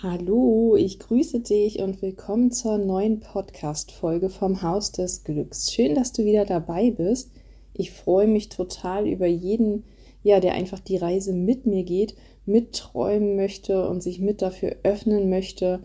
Hallo, 0.00 0.76
ich 0.76 1.00
grüße 1.00 1.40
dich 1.40 1.80
und 1.80 2.00
willkommen 2.02 2.52
zur 2.52 2.78
neuen 2.78 3.18
Podcast-Folge 3.18 4.30
vom 4.30 4.62
Haus 4.62 4.92
des 4.92 5.24
Glücks. 5.24 5.72
Schön, 5.72 5.96
dass 5.96 6.12
du 6.12 6.24
wieder 6.24 6.44
dabei 6.44 6.92
bist. 6.92 7.32
Ich 7.74 7.90
freue 7.90 8.28
mich 8.28 8.48
total 8.48 9.08
über 9.08 9.26
jeden, 9.26 9.82
ja, 10.22 10.38
der 10.38 10.52
einfach 10.52 10.78
die 10.78 10.98
Reise 10.98 11.32
mit 11.32 11.66
mir 11.66 11.82
geht 11.82 12.14
mitträumen 12.46 13.34
möchte 13.34 13.88
und 13.88 14.00
sich 14.00 14.20
mit 14.20 14.40
dafür 14.40 14.76
öffnen 14.84 15.30
möchte, 15.30 15.80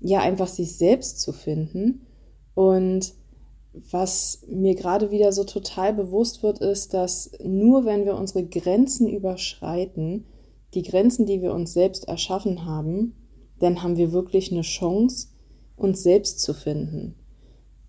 ja, 0.00 0.20
einfach 0.20 0.48
sich 0.48 0.78
selbst 0.78 1.20
zu 1.20 1.34
finden. 1.34 2.06
Und 2.54 3.12
was 3.74 4.46
mir 4.48 4.76
gerade 4.76 5.10
wieder 5.10 5.30
so 5.30 5.44
total 5.44 5.92
bewusst 5.92 6.42
wird, 6.42 6.60
ist, 6.60 6.94
dass 6.94 7.32
nur 7.44 7.84
wenn 7.84 8.06
wir 8.06 8.16
unsere 8.16 8.46
Grenzen 8.46 9.10
überschreiten, 9.10 10.24
die 10.72 10.84
Grenzen, 10.84 11.26
die 11.26 11.42
wir 11.42 11.52
uns 11.52 11.74
selbst 11.74 12.08
erschaffen 12.08 12.64
haben, 12.64 13.14
dann 13.60 13.82
haben 13.82 13.96
wir 13.96 14.12
wirklich 14.12 14.52
eine 14.52 14.62
Chance, 14.62 15.28
uns 15.76 16.02
selbst 16.02 16.40
zu 16.40 16.54
finden. 16.54 17.14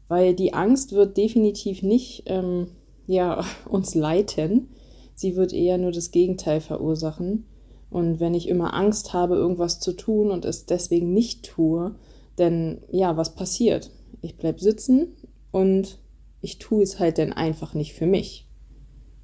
Weil 0.08 0.34
die 0.34 0.54
Angst 0.54 0.92
wird 0.94 1.18
definitiv 1.18 1.84
nicht 1.84 2.24
ähm, 2.26 2.68
ja, 3.08 3.44
uns 3.70 3.96
leiten, 3.96 4.70
sie 5.16 5.36
wird 5.36 5.52
eher 5.52 5.78
nur 5.78 5.92
das 5.92 6.12
Gegenteil 6.12 6.62
verursachen. 6.62 7.46
Und 7.90 8.20
wenn 8.20 8.36
ich 8.36 8.48
immer 8.48 8.76
Angst 8.76 9.14
habe, 9.14 9.36
irgendwas 9.36 9.80
zu 9.80 9.94
tun 9.94 10.30
und 10.30 10.46
es 10.46 10.68
deswegen 10.68 11.12
nicht 11.14 11.44
tue, 11.44 11.96
dann 12.36 12.82
ja, 12.92 13.18
was 13.18 13.34
passiert? 13.34 13.92
Ich 14.22 14.38
bleibe 14.38 14.60
sitzen 14.60 15.16
und 15.52 15.98
ich 16.42 16.60
tue 16.60 16.84
es 16.84 17.00
halt 17.00 17.18
dann 17.18 17.34
einfach 17.34 17.74
nicht 17.74 17.94
für 17.94 18.06
mich. 18.06 18.48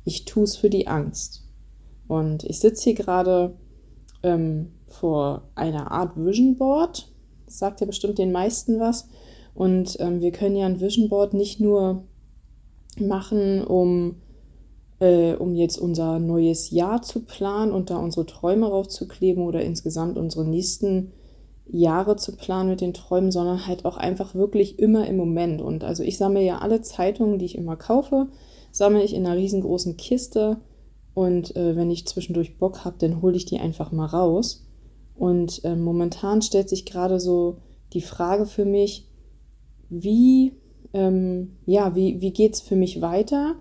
Ich 0.03 0.25
tue 0.25 0.43
es 0.43 0.57
für 0.57 0.69
die 0.69 0.87
Angst. 0.87 1.47
Und 2.07 2.43
ich 2.43 2.59
sitze 2.59 2.83
hier 2.85 2.95
gerade 2.95 3.55
ähm, 4.23 4.71
vor 4.95 5.43
einer 5.55 5.91
Art 5.91 6.15
Vision 6.15 6.57
Board. 6.57 7.11
Das 7.45 7.59
sagt 7.59 7.81
ja 7.81 7.87
bestimmt 7.87 8.17
den 8.17 8.31
meisten 8.31 8.79
was. 8.79 9.07
Und 9.53 9.97
ähm, 9.99 10.21
wir 10.21 10.31
können 10.31 10.55
ja 10.55 10.65
ein 10.65 10.81
Vision 10.81 11.09
Board 11.09 11.33
nicht 11.33 11.59
nur 11.59 12.03
machen, 12.97 13.63
um 13.63 14.15
äh, 14.99 15.33
um 15.33 15.55
jetzt 15.55 15.77
unser 15.77 16.19
neues 16.19 16.71
Jahr 16.71 17.01
zu 17.01 17.21
planen 17.21 17.71
und 17.71 17.89
da 17.89 17.97
unsere 17.97 18.25
Träume 18.25 18.67
raufzukleben 18.67 19.43
oder 19.43 19.61
insgesamt 19.61 20.17
unsere 20.17 20.45
nächsten 20.45 21.11
Jahre 21.67 22.15
zu 22.15 22.35
planen 22.35 22.69
mit 22.69 22.81
den 22.81 22.93
Träumen, 22.93 23.31
sondern 23.31 23.65
halt 23.67 23.85
auch 23.85 23.97
einfach 23.97 24.35
wirklich 24.35 24.79
immer 24.79 25.07
im 25.07 25.17
Moment. 25.17 25.61
Und 25.61 25.83
also 25.83 26.03
ich 26.03 26.17
sammle 26.17 26.41
ja 26.41 26.59
alle 26.59 26.81
Zeitungen, 26.81 27.39
die 27.39 27.45
ich 27.45 27.57
immer 27.57 27.75
kaufe, 27.75 28.27
sammle 28.71 29.03
ich 29.03 29.13
in 29.13 29.25
einer 29.25 29.35
riesengroßen 29.35 29.97
Kiste 29.97 30.57
und 31.13 31.55
äh, 31.55 31.75
wenn 31.75 31.89
ich 31.89 32.07
zwischendurch 32.07 32.57
Bock 32.57 32.85
habe, 32.85 32.97
dann 32.99 33.21
hole 33.21 33.35
ich 33.35 33.45
die 33.45 33.59
einfach 33.59 33.91
mal 33.91 34.05
raus. 34.05 34.64
Und 35.15 35.63
äh, 35.63 35.75
momentan 35.75 36.41
stellt 36.41 36.69
sich 36.69 36.85
gerade 36.85 37.19
so 37.19 37.57
die 37.93 38.01
Frage 38.01 38.45
für 38.45 38.65
mich, 38.65 39.07
wie, 39.89 40.53
ähm, 40.93 41.57
ja, 41.65 41.95
wie, 41.95 42.19
wie 42.21 42.31
geht 42.31 42.55
es 42.55 42.61
für 42.61 42.75
mich 42.75 43.01
weiter? 43.01 43.55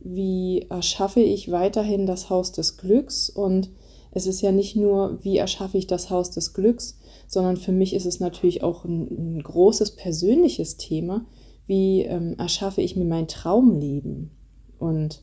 wie 0.00 0.66
erschaffe 0.70 1.20
ich 1.20 1.50
weiterhin 1.50 2.06
das 2.06 2.30
Haus 2.30 2.52
des 2.52 2.76
Glücks 2.76 3.30
und 3.30 3.70
es 4.10 4.26
ist 4.26 4.40
ja 4.40 4.52
nicht 4.52 4.74
nur, 4.74 5.18
wie 5.22 5.36
erschaffe 5.36 5.78
ich 5.78 5.86
das 5.86 6.10
Haus 6.10 6.30
des 6.30 6.54
Glücks, 6.54 6.98
sondern 7.26 7.56
für 7.56 7.72
mich 7.72 7.94
ist 7.94 8.06
es 8.06 8.20
natürlich 8.20 8.62
auch 8.62 8.84
ein, 8.84 9.36
ein 9.36 9.42
großes 9.42 9.96
persönliches 9.96 10.76
Thema, 10.76 11.26
wie 11.66 12.02
ähm, 12.02 12.34
erschaffe 12.38 12.80
ich 12.80 12.96
mir 12.96 13.04
mein 13.04 13.28
Traumleben. 13.28 14.30
Und 14.78 15.22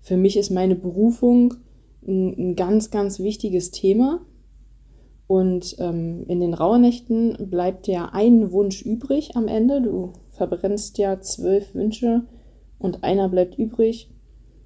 für 0.00 0.18
mich 0.18 0.36
ist 0.36 0.50
meine 0.50 0.74
Berufung 0.74 1.54
ein, 2.06 2.50
ein 2.50 2.56
ganz, 2.56 2.90
ganz 2.90 3.18
wichtiges 3.18 3.70
Thema. 3.70 4.20
Und 5.28 5.76
ähm, 5.78 6.24
in 6.26 6.40
den 6.40 6.54
Rauhnächten 6.54 7.50
bleibt 7.50 7.86
ja 7.86 8.10
ein 8.12 8.50
Wunsch 8.50 8.82
übrig 8.82 9.36
am 9.36 9.46
Ende. 9.46 9.82
Du 9.82 10.14
verbrennst 10.30 10.96
ja 10.96 11.20
zwölf 11.20 11.74
Wünsche 11.74 12.22
und 12.78 13.04
einer 13.04 13.28
bleibt 13.28 13.58
übrig 13.58 14.10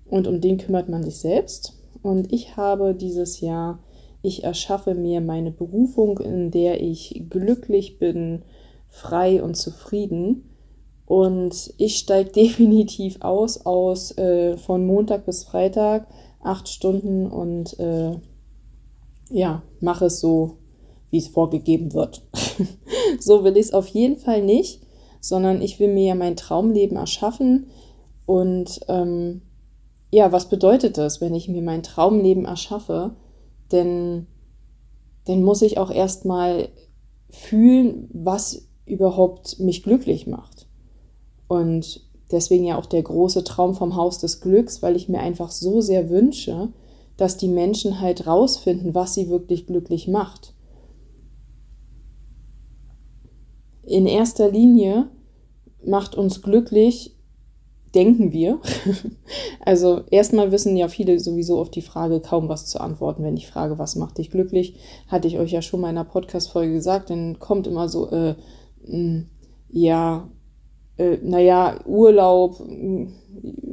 und 0.06 0.28
um 0.28 0.41
den 0.41 0.59
kümmert 0.59 0.89
man 0.89 1.03
sich 1.03 1.19
selbst. 1.19 1.83
Und 2.01 2.33
ich 2.33 2.56
habe 2.56 2.95
dieses 2.95 3.41
Jahr, 3.41 3.81
ich 4.22 4.45
erschaffe 4.45 4.95
mir 4.95 5.21
meine 5.21 5.51
Berufung, 5.51 6.19
in 6.19 6.53
der 6.53 6.81
ich 6.81 7.25
glücklich 7.28 7.99
bin, 7.99 8.43
frei 8.89 9.43
und 9.43 9.56
zufrieden. 9.56 10.45
Und 11.06 11.75
ich 11.77 11.97
steige 11.97 12.31
definitiv 12.37 13.21
aus, 13.21 13.67
aus 13.67 14.17
äh, 14.17 14.56
von 14.59 14.87
Montag 14.87 15.27
bis 15.27 15.43
Freitag, 15.43 16.06
acht 16.41 16.69
Stunden 16.69 17.27
und 17.27 17.78
äh, 17.81 18.12
ja, 19.32 19.62
mache 19.81 20.06
es 20.06 20.20
so, 20.20 20.59
wie 21.10 21.19
es 21.19 21.28
vorgegeben 21.28 21.93
wird. 21.93 22.22
so 23.20 23.44
will 23.44 23.56
ich 23.56 23.66
es 23.66 23.75
auf 23.75 23.88
jeden 23.88 24.16
Fall 24.16 24.43
nicht, 24.43 24.82
sondern 25.20 25.60
ich 25.62 25.78
will 25.81 25.93
mir 25.93 26.04
ja 26.04 26.15
mein 26.15 26.37
Traumleben 26.37 26.97
erschaffen 26.97 27.66
und 28.26 28.81
ähm, 28.88 29.42
ja, 30.10 30.31
was 30.31 30.48
bedeutet 30.48 30.98
das, 30.98 31.21
wenn 31.21 31.34
ich 31.34 31.48
mir 31.48 31.62
mein 31.62 31.82
Traumleben 31.82 32.44
erschaffe? 32.44 33.16
Denn 33.72 34.26
dann 35.25 35.42
muss 35.42 35.62
ich 35.62 35.78
auch 35.78 35.91
erstmal 35.91 36.69
fühlen, 37.31 38.10
was 38.12 38.69
überhaupt 38.84 39.59
mich 39.59 39.82
glücklich 39.82 40.26
macht. 40.26 40.66
Und 41.48 42.04
deswegen 42.31 42.65
ja 42.65 42.78
auch 42.78 42.87
der 42.87 43.03
große 43.03 43.44
Traum 43.44 43.75
vom 43.75 43.97
Haus 43.97 44.19
des 44.19 44.41
Glücks, 44.41 44.82
weil 44.82 44.97
ich 44.97 45.09
mir 45.09 45.21
einfach 45.21 45.50
so 45.50 45.81
sehr 45.81 46.10
wünsche, 46.10 46.69
dass 47.17 47.37
die 47.37 47.49
Menschen 47.49 48.00
halt 48.00 48.27
rausfinden, 48.27 48.95
was 48.95 49.15
sie 49.15 49.28
wirklich 49.28 49.67
glücklich 49.67 50.09
macht. 50.09 50.55
In 53.84 54.06
erster 54.06 54.50
Linie 54.50 55.09
macht 55.84 56.15
uns 56.15 56.43
glücklich, 56.43 57.17
denken 57.95 58.33
wir. 58.33 58.61
also 59.61 60.03
erstmal 60.11 60.53
wissen 60.53 60.77
ja 60.77 60.89
viele 60.89 61.19
sowieso 61.21 61.61
auf 61.61 61.71
die 61.71 61.83
Frage 61.83 62.21
kaum 62.21 62.49
was 62.49 62.67
zu 62.67 62.81
antworten, 62.81 63.22
wenn 63.22 63.37
ich 63.37 63.47
frage, 63.47 63.78
was 63.78 63.97
macht 63.97 64.19
dich 64.19 64.31
glücklich. 64.31 64.77
Hatte 65.09 65.28
ich 65.28 65.39
euch 65.39 65.53
ja 65.53 65.62
schon 65.62 65.81
mal 65.81 65.91
in 65.91 65.99
einer 65.99 66.09
Podcast-Folge 66.09 66.72
gesagt, 66.72 67.11
dann 67.11 67.39
kommt 67.39 67.67
immer 67.67 67.89
so, 67.89 68.11
äh, 68.11 68.34
mh, 68.87 68.89
hm, 68.89 69.27
ja, 69.69 70.28
äh, 70.97 71.19
naja, 71.22 71.81
Urlaub, 71.87 72.61
mh, 72.61 72.67
hm, 72.67 73.13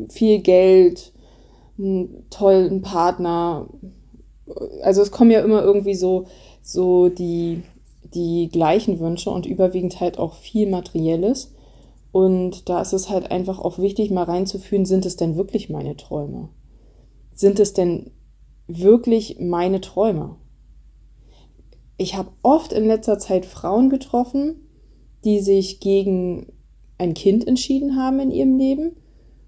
viel 0.10 0.40
Geld, 0.40 1.13
einen 1.80 2.30
tollen 2.30 2.81
Partner. 2.81 3.68
Also 4.84 5.02
es 5.02 5.12
kommen 5.12 5.31
ja 5.31 5.42
immer 5.42 5.64
irgendwie 5.64 5.96
so, 5.96 6.26
so 6.62 7.10
die, 7.10 7.64
die 8.14 8.50
gleichen 8.52 9.00
Wünsche 9.00 9.30
und 9.30 9.46
überwiegend 9.46 10.00
halt 10.00 10.20
auch 10.20 10.34
viel 10.34 10.70
Materielles. 10.70 11.56
Und 12.12 12.70
da 12.70 12.81
ist 12.81 12.94
es 12.94 13.10
halt 13.10 13.31
einfach 13.31 13.60
auch 13.60 13.78
wichtig, 13.78 14.12
mal 14.12 14.24
reinzufühlen, 14.24 14.86
sind 14.86 15.06
es 15.06 15.16
denn 15.16 15.36
wirklich 15.36 15.70
meine 15.70 15.96
Träume? 15.96 16.50
Sind 17.34 17.60
es 17.60 17.74
denn 17.74 18.12
wirklich 18.68 19.40
meine 19.40 19.82
Träume? 19.82 20.36
Ich 21.98 22.16
habe 22.16 22.30
oft 22.42 22.74
in 22.74 22.86
letzter 22.86 23.20
Zeit 23.20 23.46
Frauen 23.46 23.90
getroffen, 23.90 24.68
die 25.24 25.40
sich 25.40 25.80
gegen 25.80 26.54
ein 26.98 27.14
Kind 27.14 27.48
entschieden 27.48 27.98
haben 27.98 28.20
in 28.20 28.32
ihrem 28.32 28.58
Leben. 28.58 28.96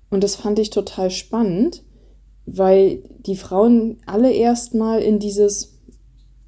Und 0.10 0.24
das 0.24 0.36
fand 0.36 0.60
ich 0.60 0.70
total 0.70 1.10
spannend, 1.10 1.84
weil 2.46 3.04
die 3.26 3.36
Frauen 3.36 3.98
alle 4.06 4.32
erstmal 4.32 5.02
in 5.02 5.20
dieses, 5.20 5.80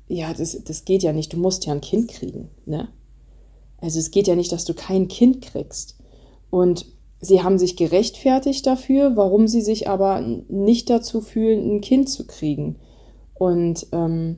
ja, 0.08 0.34
das, 0.34 0.64
das 0.64 0.86
geht 0.86 1.04
ja 1.04 1.14
nicht, 1.14 1.34
du 1.34 1.38
musst 1.38 1.66
ja 1.66 1.74
ein 1.74 1.82
Kind 1.82 2.10
kriegen, 2.10 2.50
ne? 2.66 2.90
Also 3.78 4.00
es 4.00 4.12
geht 4.12 4.28
ja 4.28 4.36
nicht, 4.36 4.52
dass 4.54 4.64
du 4.64 4.74
kein 4.74 5.10
Kind 5.10 5.42
kriegst. 5.42 5.98
Und 6.50 6.86
sie 7.20 7.44
haben 7.44 7.58
sich 7.58 7.76
gerechtfertigt 7.76 8.66
dafür, 8.66 9.18
warum 9.18 9.48
sie 9.48 9.62
sich 9.62 9.90
aber 9.90 10.22
nicht 10.48 10.90
dazu 10.90 11.20
fühlen, 11.20 11.76
ein 11.76 11.82
Kind 11.82 12.10
zu 12.10 12.26
kriegen. 12.26 12.78
Und 13.34 13.88
ähm, 13.92 14.38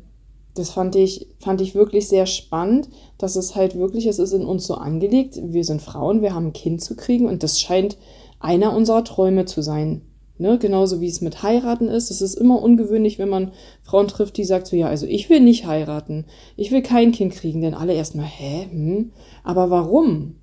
das 0.55 0.71
fand 0.71 0.95
ich, 0.95 1.27
fand 1.39 1.61
ich 1.61 1.75
wirklich 1.75 2.07
sehr 2.07 2.25
spannend, 2.25 2.89
dass 3.17 3.35
es 3.35 3.55
halt 3.55 3.75
wirklich, 3.75 4.07
es 4.07 4.17
ist 4.17 4.33
in 4.33 4.45
uns 4.45 4.65
so 4.65 4.75
angelegt, 4.75 5.39
wir 5.43 5.63
sind 5.63 5.81
Frauen, 5.81 6.21
wir 6.21 6.33
haben 6.33 6.47
ein 6.47 6.53
Kind 6.53 6.81
zu 6.81 6.95
kriegen 6.95 7.27
und 7.27 7.43
das 7.43 7.59
scheint 7.59 7.97
einer 8.39 8.75
unserer 8.75 9.03
Träume 9.03 9.45
zu 9.45 9.61
sein. 9.61 10.01
Ne? 10.37 10.57
Genauso 10.59 11.01
wie 11.01 11.07
es 11.07 11.21
mit 11.21 11.43
heiraten 11.43 11.87
ist. 11.87 12.11
Es 12.11 12.21
ist 12.21 12.35
immer 12.35 12.61
ungewöhnlich, 12.61 13.19
wenn 13.19 13.29
man 13.29 13.51
Frauen 13.83 14.07
trifft, 14.07 14.37
die 14.37 14.43
sagt 14.43 14.67
so, 14.67 14.75
ja, 14.75 14.87
also 14.87 15.05
ich 15.05 15.29
will 15.29 15.39
nicht 15.39 15.65
heiraten, 15.65 16.25
ich 16.57 16.71
will 16.71 16.81
kein 16.81 17.11
Kind 17.11 17.33
kriegen, 17.33 17.61
denn 17.61 17.73
alle 17.73 17.93
erstmal, 17.93 18.25
hä, 18.25 18.67
hm? 18.69 19.11
aber 19.43 19.69
warum? 19.69 20.35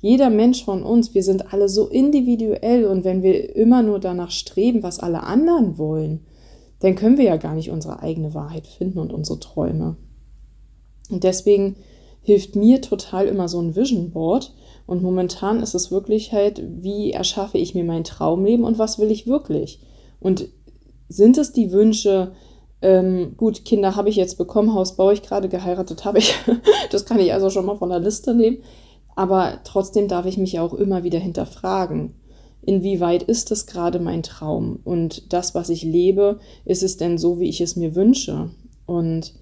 Jeder 0.00 0.30
Mensch 0.30 0.64
von 0.64 0.82
uns, 0.82 1.14
wir 1.14 1.22
sind 1.22 1.52
alle 1.52 1.68
so 1.68 1.86
individuell 1.86 2.86
und 2.86 3.04
wenn 3.04 3.22
wir 3.22 3.54
immer 3.54 3.82
nur 3.82 4.00
danach 4.00 4.32
streben, 4.32 4.82
was 4.82 4.98
alle 4.98 5.22
anderen 5.22 5.78
wollen, 5.78 6.26
dann 6.80 6.96
können 6.96 7.18
wir 7.18 7.24
ja 7.24 7.36
gar 7.36 7.54
nicht 7.54 7.70
unsere 7.70 8.00
eigene 8.02 8.34
Wahrheit 8.34 8.66
finden 8.66 8.98
und 8.98 9.12
unsere 9.12 9.38
Träume. 9.38 9.96
Und 11.08 11.22
deswegen 11.22 11.76
hilft 12.22 12.56
mir 12.56 12.80
total 12.80 13.26
immer 13.26 13.48
so 13.48 13.60
ein 13.60 13.76
Vision 13.76 14.10
Board. 14.10 14.52
Und 14.92 15.02
momentan 15.02 15.60
ist 15.60 15.74
es 15.74 15.90
wirklich 15.90 16.32
halt, 16.32 16.62
wie 16.62 17.12
erschaffe 17.12 17.56
ich 17.56 17.74
mir 17.74 17.82
mein 17.82 18.04
Traumleben 18.04 18.66
und 18.66 18.78
was 18.78 18.98
will 18.98 19.10
ich 19.10 19.26
wirklich? 19.26 19.80
Und 20.20 20.48
sind 21.08 21.38
es 21.38 21.52
die 21.52 21.72
Wünsche, 21.72 22.32
ähm, 22.82 23.34
gut, 23.38 23.64
Kinder 23.64 23.96
habe 23.96 24.10
ich 24.10 24.16
jetzt 24.16 24.36
bekommen, 24.36 24.74
Haus 24.74 24.96
baue 24.96 25.14
ich 25.14 25.22
gerade, 25.22 25.48
geheiratet 25.48 26.04
habe 26.04 26.18
ich. 26.18 26.34
das 26.90 27.06
kann 27.06 27.18
ich 27.20 27.32
also 27.32 27.48
schon 27.48 27.64
mal 27.64 27.78
von 27.78 27.88
der 27.88 28.00
Liste 28.00 28.34
nehmen. 28.34 28.58
Aber 29.16 29.60
trotzdem 29.64 30.08
darf 30.08 30.26
ich 30.26 30.36
mich 30.36 30.60
auch 30.60 30.74
immer 30.74 31.04
wieder 31.04 31.18
hinterfragen 31.18 32.14
inwieweit 32.62 33.24
ist 33.24 33.50
es 33.50 33.66
gerade 33.66 33.98
mein 33.98 34.22
Traum 34.22 34.78
und 34.84 35.32
das, 35.32 35.54
was 35.54 35.68
ich 35.68 35.82
lebe, 35.82 36.38
ist 36.64 36.82
es 36.82 36.96
denn 36.96 37.18
so, 37.18 37.40
wie 37.40 37.48
ich 37.48 37.60
es 37.60 37.74
mir 37.76 37.94
wünsche? 37.96 38.50
Und 38.86 39.34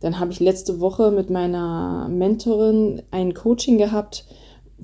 dann 0.00 0.18
habe 0.18 0.32
ich 0.32 0.40
letzte 0.40 0.80
Woche 0.80 1.10
mit 1.10 1.28
meiner 1.28 2.08
Mentorin 2.08 3.02
ein 3.10 3.34
Coaching 3.34 3.76
gehabt, 3.76 4.24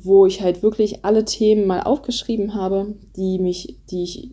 wo 0.04 0.26
ich 0.26 0.42
halt 0.42 0.62
wirklich 0.62 1.04
alle 1.04 1.24
Themen 1.24 1.66
mal 1.66 1.82
aufgeschrieben 1.82 2.54
habe, 2.54 2.94
die 3.16 3.38
mich, 3.38 3.78
die 3.90 4.02
ich, 4.02 4.30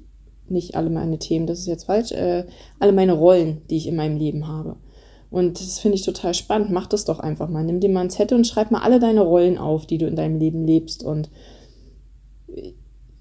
nicht 0.48 0.76
alle 0.76 0.90
meine 0.90 1.18
Themen, 1.18 1.48
das 1.48 1.60
ist 1.60 1.68
jetzt 1.68 1.86
falsch, 1.86 2.12
äh, 2.12 2.46
alle 2.80 2.92
meine 2.92 3.14
Rollen, 3.14 3.62
die 3.70 3.78
ich 3.78 3.88
in 3.88 3.96
meinem 3.96 4.18
Leben 4.18 4.48
habe. 4.48 4.76
Und 5.32 5.60
das 5.60 5.80
finde 5.80 5.96
ich 5.96 6.06
total 6.06 6.34
spannend. 6.34 6.72
Mach 6.72 6.88
das 6.88 7.04
doch 7.04 7.20
einfach 7.20 7.50
mal. 7.50 7.64
Nimm 7.64 7.80
dir 7.80 7.90
mal 7.90 8.02
ein 8.02 8.10
Zettel 8.10 8.38
und 8.38 8.48
schreib 8.48 8.72
mal 8.72 8.82
alle 8.82 9.00
deine 9.00 9.22
Rollen 9.22 9.58
auf, 9.58 9.86
die 9.86 9.98
du 9.98 10.08
in 10.08 10.16
deinem 10.16 10.40
Leben 10.40 10.66
lebst. 10.66 11.04
Und 11.04 11.30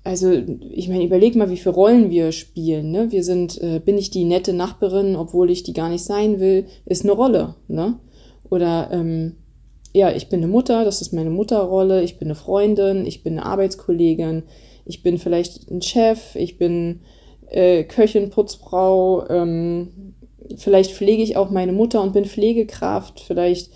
also 0.05 0.31
ich 0.71 0.89
meine, 0.89 1.05
überleg 1.05 1.35
mal, 1.35 1.51
wie 1.51 1.57
viele 1.57 1.75
Rollen 1.75 2.11
wir 2.11 2.31
spielen. 2.31 2.91
Ne? 2.91 3.11
Wir 3.11 3.25
sind, 3.25 3.61
äh, 3.61 3.81
bin 3.85 3.99
ich 3.99 4.11
die 4.11 4.25
nette 4.25 4.53
Nachbarin, 4.53 5.17
obwohl 5.17 5.51
ich 5.51 5.63
die 5.63 5.73
gar 5.73 5.89
nicht 5.89 6.05
sein 6.05 6.41
will, 6.41 6.67
ist 6.85 7.03
eine 7.03 7.13
Rolle. 7.13 7.55
Ne? 7.69 7.99
Oder 8.51 8.91
ähm, 8.93 9.37
ja, 9.95 10.11
ich 10.11 10.29
bin 10.29 10.41
eine 10.41 10.51
Mutter, 10.51 10.85
das 10.85 11.01
ist 11.01 11.13
meine 11.13 11.31
Mutterrolle, 11.31 12.03
ich 12.03 12.19
bin 12.19 12.27
eine 12.27 12.35
Freundin, 12.35 13.07
ich 13.07 13.23
bin 13.23 13.39
eine 13.39 13.47
Arbeitskollegin, 13.47 14.43
ich 14.85 15.03
bin 15.05 15.19
vielleicht 15.19 15.71
ein 15.71 15.83
Chef, 15.83 16.35
ich 16.35 16.59
bin 16.59 17.01
äh, 17.47 17.85
Köchin, 17.85 18.31
Putzfrau, 18.31 19.29
ähm, 19.31 20.15
vielleicht 20.57 20.93
pflege 20.93 21.23
ich 21.23 21.37
auch 21.37 21.51
meine 21.51 21.73
Mutter 21.73 22.03
und 22.03 22.13
bin 22.13 22.25
Pflegekraft, 22.25 23.21
vielleicht 23.21 23.71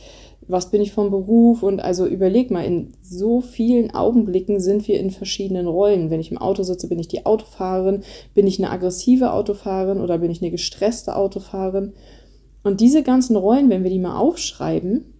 was 0.49 0.71
bin 0.71 0.81
ich 0.81 0.93
vom 0.93 1.11
Beruf 1.11 1.63
und 1.63 1.79
also 1.81 2.07
überleg 2.07 2.51
mal, 2.51 2.65
in 2.65 2.95
so 3.03 3.41
vielen 3.41 3.91
Augenblicken 3.93 4.61
sind 4.61 4.89
wir 4.89 4.99
in 4.99 5.11
verschiedenen 5.11 5.67
Rollen. 5.67 6.11
Wenn 6.11 6.21
ich 6.21 6.31
im 6.31 6.39
Auto 6.39 6.63
sitze, 6.63 6.89
bin 6.89 6.99
ich 6.99 7.09
die 7.09 7.27
Autofahrerin, 7.27 8.03
bin 8.35 8.47
ich 8.47 8.59
eine 8.59 8.71
aggressive 8.71 9.35
Autofahrerin 9.35 10.01
oder 10.01 10.17
bin 10.17 10.31
ich 10.31 10.41
eine 10.41 10.51
gestresste 10.51 11.17
Autofahrerin? 11.17 11.93
Und 12.63 12.81
diese 12.81 13.03
ganzen 13.03 13.37
Rollen, 13.37 13.69
wenn 13.69 13.85
wir 13.85 13.91
die 13.91 13.99
mal 13.99 14.19
aufschreiben, 14.19 15.18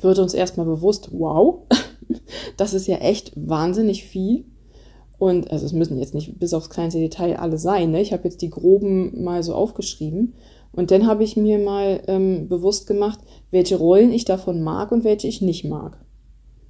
wird 0.00 0.18
uns 0.18 0.34
erstmal 0.34 0.66
bewusst, 0.66 1.10
wow, 1.12 1.62
das 2.56 2.74
ist 2.74 2.86
ja 2.86 2.96
echt 2.98 3.32
wahnsinnig 3.34 4.04
viel. 4.04 4.44
Und 5.18 5.50
also 5.50 5.66
es 5.66 5.72
müssen 5.72 5.98
jetzt 5.98 6.14
nicht 6.14 6.38
bis 6.38 6.54
aufs 6.54 6.70
kleinste 6.70 7.00
Detail 7.00 7.36
alle 7.36 7.58
sein. 7.58 7.90
Ne? 7.90 8.00
Ich 8.00 8.12
habe 8.12 8.24
jetzt 8.24 8.40
die 8.40 8.50
groben 8.50 9.24
mal 9.24 9.42
so 9.42 9.54
aufgeschrieben. 9.54 10.34
Und 10.72 10.90
dann 10.92 11.06
habe 11.06 11.24
ich 11.24 11.36
mir 11.36 11.58
mal 11.58 12.02
ähm, 12.06 12.48
bewusst 12.48 12.86
gemacht, 12.86 13.18
welche 13.50 13.76
Rollen 13.76 14.12
ich 14.12 14.24
davon 14.24 14.62
mag 14.62 14.92
und 14.92 15.02
welche 15.02 15.26
ich 15.26 15.42
nicht 15.42 15.64
mag. 15.64 15.98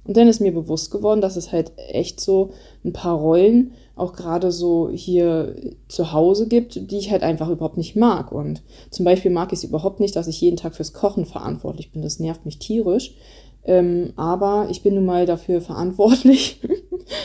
Und 0.09 0.17
dann 0.17 0.27
ist 0.27 0.41
mir 0.41 0.51
bewusst 0.51 0.89
geworden, 0.89 1.21
dass 1.21 1.35
es 1.35 1.51
halt 1.51 1.71
echt 1.77 2.19
so 2.19 2.49
ein 2.83 2.93
paar 2.93 3.15
Rollen 3.15 3.73
auch 3.95 4.13
gerade 4.13 4.51
so 4.51 4.89
hier 4.89 5.55
zu 5.87 6.11
Hause 6.13 6.47
gibt, 6.47 6.89
die 6.89 6.97
ich 6.97 7.11
halt 7.11 7.21
einfach 7.21 7.47
überhaupt 7.47 7.77
nicht 7.77 7.95
mag. 7.95 8.31
Und 8.31 8.63
zum 8.89 9.05
Beispiel 9.05 9.29
mag 9.29 9.53
ich 9.53 9.59
es 9.59 9.65
überhaupt 9.65 9.99
nicht, 9.99 10.15
dass 10.15 10.27
ich 10.27 10.41
jeden 10.41 10.57
Tag 10.57 10.75
fürs 10.75 10.93
Kochen 10.93 11.25
verantwortlich 11.25 11.91
bin. 11.91 12.01
Das 12.01 12.19
nervt 12.19 12.43
mich 12.43 12.57
tierisch. 12.57 13.17
Ähm, 13.63 14.13
aber 14.15 14.69
ich 14.71 14.81
bin 14.81 14.95
nun 14.95 15.05
mal 15.05 15.27
dafür 15.27 15.61
verantwortlich. 15.61 16.59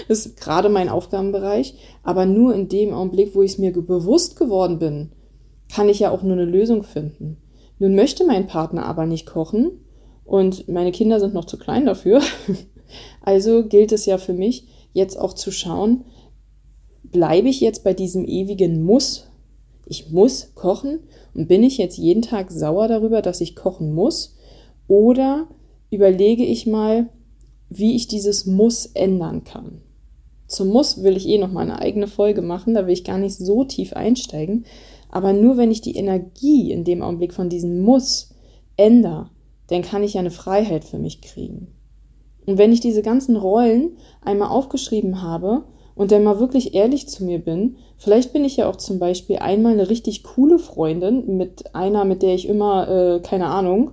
das 0.06 0.26
ist 0.26 0.38
gerade 0.38 0.68
mein 0.68 0.90
Aufgabenbereich. 0.90 1.76
Aber 2.02 2.26
nur 2.26 2.54
in 2.54 2.68
dem 2.68 2.92
Augenblick, 2.92 3.34
wo 3.34 3.40
ich 3.40 3.52
es 3.52 3.58
mir 3.58 3.72
bewusst 3.72 4.36
geworden 4.36 4.78
bin, 4.78 5.12
kann 5.74 5.88
ich 5.88 6.00
ja 6.00 6.10
auch 6.10 6.22
nur 6.22 6.34
eine 6.34 6.44
Lösung 6.44 6.82
finden. 6.82 7.38
Nun 7.78 7.94
möchte 7.94 8.26
mein 8.26 8.46
Partner 8.46 8.84
aber 8.84 9.06
nicht 9.06 9.24
kochen 9.24 9.70
und 10.26 10.68
meine 10.68 10.92
Kinder 10.92 11.18
sind 11.18 11.32
noch 11.32 11.46
zu 11.46 11.58
klein 11.58 11.86
dafür. 11.86 12.20
Also 13.20 13.66
gilt 13.66 13.92
es 13.92 14.06
ja 14.06 14.18
für 14.18 14.32
mich, 14.32 14.66
jetzt 14.92 15.18
auch 15.18 15.34
zu 15.34 15.50
schauen, 15.50 16.04
bleibe 17.02 17.48
ich 17.48 17.60
jetzt 17.60 17.84
bei 17.84 17.94
diesem 17.94 18.24
ewigen 18.26 18.84
Muss? 18.84 19.28
Ich 19.86 20.10
muss 20.10 20.54
kochen 20.54 21.00
und 21.34 21.48
bin 21.48 21.62
ich 21.62 21.78
jetzt 21.78 21.98
jeden 21.98 22.22
Tag 22.22 22.50
sauer 22.50 22.88
darüber, 22.88 23.22
dass 23.22 23.40
ich 23.40 23.56
kochen 23.56 23.94
muss? 23.94 24.36
Oder 24.88 25.48
überlege 25.90 26.44
ich 26.44 26.66
mal, 26.66 27.08
wie 27.68 27.96
ich 27.96 28.06
dieses 28.06 28.46
Muss 28.46 28.86
ändern 28.86 29.44
kann? 29.44 29.82
Zum 30.46 30.68
Muss 30.68 31.02
will 31.02 31.16
ich 31.16 31.26
eh 31.26 31.38
noch 31.38 31.52
mal 31.52 31.62
eine 31.62 31.78
eigene 31.78 32.06
Folge 32.06 32.42
machen, 32.42 32.74
da 32.74 32.86
will 32.86 32.92
ich 32.92 33.04
gar 33.04 33.18
nicht 33.18 33.36
so 33.36 33.64
tief 33.64 33.92
einsteigen. 33.94 34.64
Aber 35.10 35.32
nur 35.32 35.56
wenn 35.56 35.70
ich 35.70 35.80
die 35.80 35.96
Energie 35.96 36.72
in 36.72 36.84
dem 36.84 37.02
Augenblick 37.02 37.32
von 37.32 37.48
diesem 37.48 37.80
Muss 37.82 38.34
ändere, 38.76 39.30
dann 39.68 39.82
kann 39.82 40.02
ich 40.02 40.14
ja 40.14 40.20
eine 40.20 40.30
Freiheit 40.30 40.84
für 40.84 40.98
mich 40.98 41.20
kriegen. 41.20 41.73
Und 42.46 42.58
wenn 42.58 42.72
ich 42.72 42.80
diese 42.80 43.02
ganzen 43.02 43.36
Rollen 43.36 43.96
einmal 44.22 44.48
aufgeschrieben 44.48 45.22
habe 45.22 45.64
und 45.94 46.12
dann 46.12 46.24
mal 46.24 46.40
wirklich 46.40 46.74
ehrlich 46.74 47.08
zu 47.08 47.24
mir 47.24 47.38
bin, 47.38 47.76
vielleicht 47.96 48.32
bin 48.32 48.44
ich 48.44 48.56
ja 48.56 48.68
auch 48.68 48.76
zum 48.76 48.98
Beispiel 48.98 49.36
einmal 49.36 49.72
eine 49.72 49.88
richtig 49.88 50.24
coole 50.24 50.58
Freundin 50.58 51.36
mit 51.36 51.74
einer, 51.74 52.04
mit 52.04 52.22
der 52.22 52.34
ich 52.34 52.48
immer, 52.48 52.88
äh, 52.88 53.20
keine 53.20 53.46
Ahnung, 53.46 53.92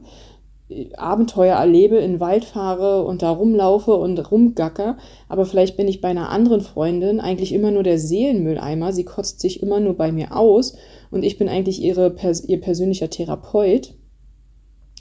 Abenteuer 0.95 1.57
erlebe, 1.57 1.97
in 1.97 2.13
den 2.13 2.19
Wald 2.21 2.45
fahre 2.45 3.03
und 3.03 3.21
da 3.21 3.31
rumlaufe 3.31 3.93
und 3.93 4.31
rumgacker, 4.31 4.97
aber 5.27 5.45
vielleicht 5.45 5.75
bin 5.75 5.87
ich 5.87 5.99
bei 5.99 6.07
einer 6.07 6.29
anderen 6.29 6.61
Freundin 6.61 7.19
eigentlich 7.19 7.53
immer 7.53 7.71
nur 7.71 7.83
der 7.83 7.97
Seelenmülleimer, 7.97 8.93
sie 8.93 9.03
kotzt 9.03 9.41
sich 9.41 9.61
immer 9.61 9.81
nur 9.81 9.95
bei 9.95 10.13
mir 10.13 10.35
aus 10.35 10.77
und 11.09 11.23
ich 11.23 11.37
bin 11.37 11.49
eigentlich 11.49 11.81
ihre, 11.81 12.15
ihr 12.47 12.61
persönlicher 12.61 13.09
Therapeut. 13.09 13.95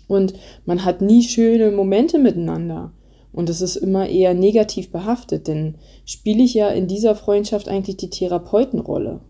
Und 0.08 0.34
man 0.64 0.84
hat 0.84 1.02
nie 1.02 1.22
schöne 1.22 1.70
Momente 1.70 2.18
miteinander 2.18 2.92
und 3.32 3.48
es 3.48 3.60
ist 3.60 3.76
immer 3.76 4.08
eher 4.08 4.34
negativ 4.34 4.90
behaftet, 4.90 5.46
denn 5.46 5.76
spiele 6.04 6.42
ich 6.42 6.54
ja 6.54 6.68
in 6.68 6.88
dieser 6.88 7.14
Freundschaft 7.14 7.68
eigentlich 7.68 7.96
die 7.96 8.10
Therapeutenrolle. 8.10 9.20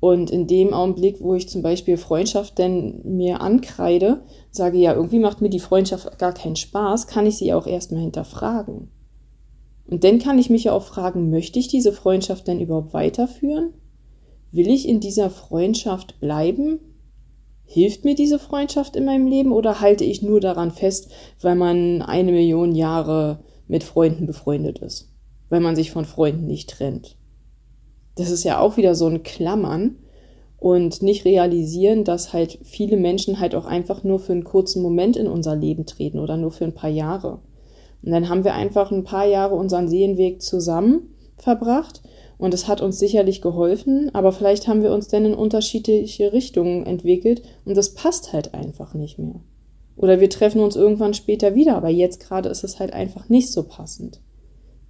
Und 0.00 0.30
in 0.30 0.46
dem 0.46 0.72
Augenblick, 0.72 1.20
wo 1.20 1.34
ich 1.34 1.48
zum 1.48 1.62
Beispiel 1.62 1.96
Freundschaft 1.96 2.58
denn 2.58 3.00
mir 3.04 3.40
ankreide, 3.40 4.22
sage, 4.52 4.78
ja, 4.78 4.94
irgendwie 4.94 5.18
macht 5.18 5.40
mir 5.40 5.50
die 5.50 5.58
Freundschaft 5.58 6.18
gar 6.18 6.32
keinen 6.32 6.54
Spaß, 6.54 7.08
kann 7.08 7.26
ich 7.26 7.36
sie 7.36 7.52
auch 7.52 7.66
erstmal 7.66 8.02
hinterfragen. 8.02 8.90
Und 9.88 10.04
dann 10.04 10.20
kann 10.20 10.38
ich 10.38 10.50
mich 10.50 10.64
ja 10.64 10.72
auch 10.72 10.84
fragen, 10.84 11.30
möchte 11.30 11.58
ich 11.58 11.66
diese 11.66 11.92
Freundschaft 11.92 12.46
denn 12.46 12.60
überhaupt 12.60 12.94
weiterführen? 12.94 13.72
Will 14.52 14.68
ich 14.68 14.88
in 14.88 15.00
dieser 15.00 15.30
Freundschaft 15.30 16.20
bleiben? 16.20 16.78
Hilft 17.70 18.04
mir 18.04 18.14
diese 18.14 18.38
Freundschaft 18.38 18.96
in 18.96 19.04
meinem 19.04 19.26
Leben 19.26 19.52
oder 19.52 19.80
halte 19.80 20.04
ich 20.04 20.22
nur 20.22 20.40
daran 20.40 20.72
fest, 20.72 21.10
weil 21.40 21.54
man 21.54 22.02
eine 22.02 22.32
Million 22.32 22.74
Jahre 22.74 23.44
mit 23.68 23.84
Freunden 23.84 24.26
befreundet 24.26 24.78
ist? 24.78 25.12
Weil 25.48 25.60
man 25.60 25.76
sich 25.76 25.90
von 25.90 26.04
Freunden 26.04 26.46
nicht 26.46 26.70
trennt? 26.70 27.18
das 28.18 28.30
ist 28.30 28.44
ja 28.44 28.58
auch 28.58 28.76
wieder 28.76 28.94
so 28.94 29.06
ein 29.06 29.22
Klammern 29.22 29.96
und 30.58 31.02
nicht 31.02 31.24
realisieren, 31.24 32.02
dass 32.02 32.32
halt 32.32 32.58
viele 32.64 32.96
Menschen 32.96 33.38
halt 33.38 33.54
auch 33.54 33.64
einfach 33.64 34.02
nur 34.02 34.18
für 34.18 34.32
einen 34.32 34.44
kurzen 34.44 34.82
Moment 34.82 35.16
in 35.16 35.28
unser 35.28 35.54
Leben 35.54 35.86
treten 35.86 36.18
oder 36.18 36.36
nur 36.36 36.50
für 36.50 36.64
ein 36.64 36.74
paar 36.74 36.90
Jahre. 36.90 37.40
Und 38.02 38.10
dann 38.10 38.28
haben 38.28 38.44
wir 38.44 38.54
einfach 38.54 38.90
ein 38.90 39.04
paar 39.04 39.26
Jahre 39.26 39.54
unseren 39.54 39.88
Seelenweg 39.88 40.42
zusammen 40.42 41.14
verbracht 41.36 42.02
und 42.38 42.54
es 42.54 42.68
hat 42.68 42.80
uns 42.80 42.98
sicherlich 42.98 43.42
geholfen, 43.42 44.10
aber 44.14 44.32
vielleicht 44.32 44.68
haben 44.68 44.82
wir 44.82 44.92
uns 44.92 45.08
dann 45.08 45.24
in 45.24 45.34
unterschiedliche 45.34 46.32
Richtungen 46.32 46.86
entwickelt 46.86 47.42
und 47.64 47.76
das 47.76 47.94
passt 47.94 48.32
halt 48.32 48.54
einfach 48.54 48.94
nicht 48.94 49.18
mehr. 49.18 49.40
Oder 49.96 50.20
wir 50.20 50.30
treffen 50.30 50.60
uns 50.60 50.76
irgendwann 50.76 51.14
später 51.14 51.56
wieder, 51.56 51.76
aber 51.76 51.88
jetzt 51.88 52.20
gerade 52.20 52.48
ist 52.48 52.62
es 52.62 52.78
halt 52.78 52.92
einfach 52.92 53.28
nicht 53.28 53.50
so 53.50 53.64
passend. 53.64 54.20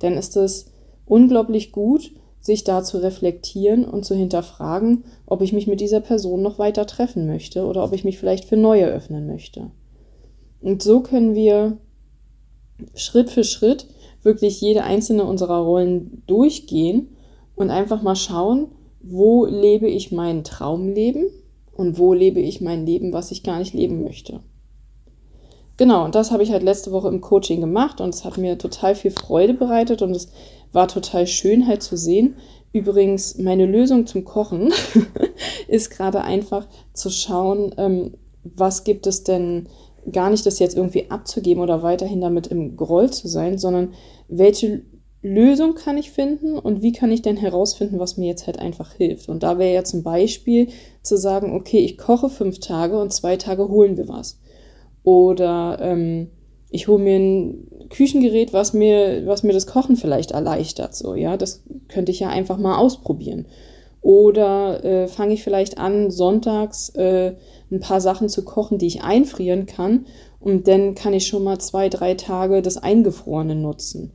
Dann 0.01 0.19
ist 0.19 0.37
es 0.37 0.71
unglaublich 1.07 1.73
gut, 1.73 2.13
sich 2.41 2.63
da 2.63 2.85
zu 2.85 2.99
reflektieren 2.99 3.87
und 3.87 4.05
zu 4.05 4.15
hinterfragen, 4.15 5.05
ob 5.27 5.41
ich 5.41 5.55
mich 5.55 5.67
mit 5.67 5.81
dieser 5.81 6.01
Person 6.01 6.43
noch 6.43 6.59
weiter 6.59 6.87
treffen 6.87 7.27
möchte 7.27 7.65
oder 7.65 7.83
ob 7.83 7.95
ich 7.95 8.05
mich 8.05 8.19
vielleicht 8.19 8.45
für 8.45 8.57
neue 8.57 8.87
öffnen 8.87 9.27
möchte. 9.27 9.71
Und 10.61 10.83
so 10.83 11.01
können 11.01 11.35
wir 11.35 11.79
Schritt 12.95 13.31
für 13.31 13.45
Schritt 13.45 13.87
wirklich 14.23 14.61
jede 14.61 14.85
einzelne 14.85 15.25
unserer 15.25 15.59
Rollen 15.59 16.23
durchgehen 16.27 17.17
und 17.59 17.71
einfach 17.71 18.03
mal 18.03 18.17
schauen, 18.17 18.69
wo 19.03 19.47
lebe 19.47 19.89
ich 19.89 20.13
mein 20.13 20.45
Traumleben 20.45 21.27
und 21.73 21.99
wo 21.99 22.13
lebe 22.13 22.41
ich 22.41 22.61
mein 22.61 22.87
Leben, 22.87 23.13
was 23.13 23.31
ich 23.31 23.43
gar 23.43 23.59
nicht 23.59 23.75
leben 23.75 24.03
möchte. 24.03 24.41
Genau, 25.77 26.05
und 26.05 26.17
das 26.17 26.33
habe 26.33 26.43
ich 26.43 26.51
halt 26.51 26.65
letzte 26.65 26.91
Woche 26.91 27.09
im 27.09 27.21
Coaching 27.21 27.61
gemacht 27.61 28.01
und 28.01 28.13
es 28.13 28.25
hat 28.25 28.37
mir 28.37 28.59
total 28.59 28.97
viel 28.97 29.13
Freude 29.13 29.55
bereitet 29.55 30.03
und 30.03 30.11
es 30.11 30.29
war 30.73 30.89
total 30.89 31.27
schön 31.27 31.69
halt 31.69 31.83
zu 31.85 31.97
sehen. 31.97 32.35
Übrigens, 32.73 33.39
meine 33.39 33.65
Lösung 33.65 34.07
zum 34.07 34.25
Kochen 34.25 34.73
ist 35.69 35.91
gerade 35.91 36.23
einfach 36.23 36.67
zu 36.93 37.11
schauen, 37.11 37.75
ähm, 37.79 38.15
was 38.43 38.83
gibt 38.83 39.07
es 39.07 39.23
denn, 39.23 39.69
gar 40.11 40.31
nicht 40.31 40.47
das 40.47 40.59
jetzt 40.59 40.77
irgendwie 40.77 41.11
abzugeben 41.11 41.63
oder 41.63 41.83
weiterhin 41.83 42.21
damit 42.21 42.47
im 42.47 42.77
Groll 42.77 43.11
zu 43.11 43.29
sein, 43.29 43.59
sondern 43.59 43.95
welche 44.29 44.83
Lösung 45.21 45.75
kann 45.75 45.99
ich 45.99 46.13
finden 46.13 46.59
und 46.59 46.81
wie 46.81 46.93
kann 46.93 47.11
ich 47.11 47.23
denn 47.23 47.37
herausfinden, 47.37 47.99
was 47.99 48.17
mir 48.17 48.29
jetzt 48.29 48.47
halt 48.47 48.59
einfach 48.59 48.93
hilft. 48.93 49.29
Und 49.29 49.43
da 49.43 49.59
wäre 49.59 49.75
ja 49.75 49.85
zum 49.85 50.05
Beispiel 50.05 50.69
zu 51.03 51.17
sagen, 51.17 51.57
okay, 51.57 51.79
ich 51.79 51.99
koche 51.99 52.29
fünf 52.29 52.61
Tage 52.61 53.01
und 53.01 53.13
zwei 53.13 53.37
Tage 53.37 53.69
holen 53.69 53.97
wir 53.97 54.09
was. 54.09 54.39
Oder 55.03 55.79
ähm, 55.81 56.31
ich 56.71 56.87
hole 56.87 57.03
mir 57.03 57.17
ein 57.19 57.89
Küchengerät, 57.89 58.53
was 58.53 58.75
mir, 58.75 59.27
was 59.27 59.43
mir 59.43 59.53
das 59.53 59.67
Kochen 59.67 59.97
vielleicht 59.97 60.33
erleichtert. 60.33 60.95
So, 60.95 61.15
ja, 61.15 61.37
das 61.37 61.65
könnte 61.89 62.13
ich 62.13 62.21
ja 62.21 62.29
einfach 62.29 62.59
mal 62.59 62.79
ausprobieren. 62.79 63.47
Oder 64.01 64.85
äh, 64.85 65.09
fange 65.09 65.35
ich 65.35 65.43
vielleicht 65.43 65.79
an, 65.79 66.11
sonntags 66.13 66.91
äh, 66.91 67.35
ein 67.71 67.81
paar 67.81 68.01
Sachen 68.01 68.29
zu 68.29 68.45
kochen, 68.45 68.79
die 68.79 68.87
ich 68.87 69.03
einfrieren 69.03 69.67
kann. 69.67 70.07
Und 70.39 70.69
dann 70.69 70.95
kann 70.95 71.15
ich 71.15 71.27
schon 71.27 71.43
mal 71.43 71.59
zwei, 71.59 71.89
drei 71.89 72.15
Tage 72.15 72.63
das 72.63 72.77
Eingefrorene 72.77 73.57
nutzen. 73.57 74.13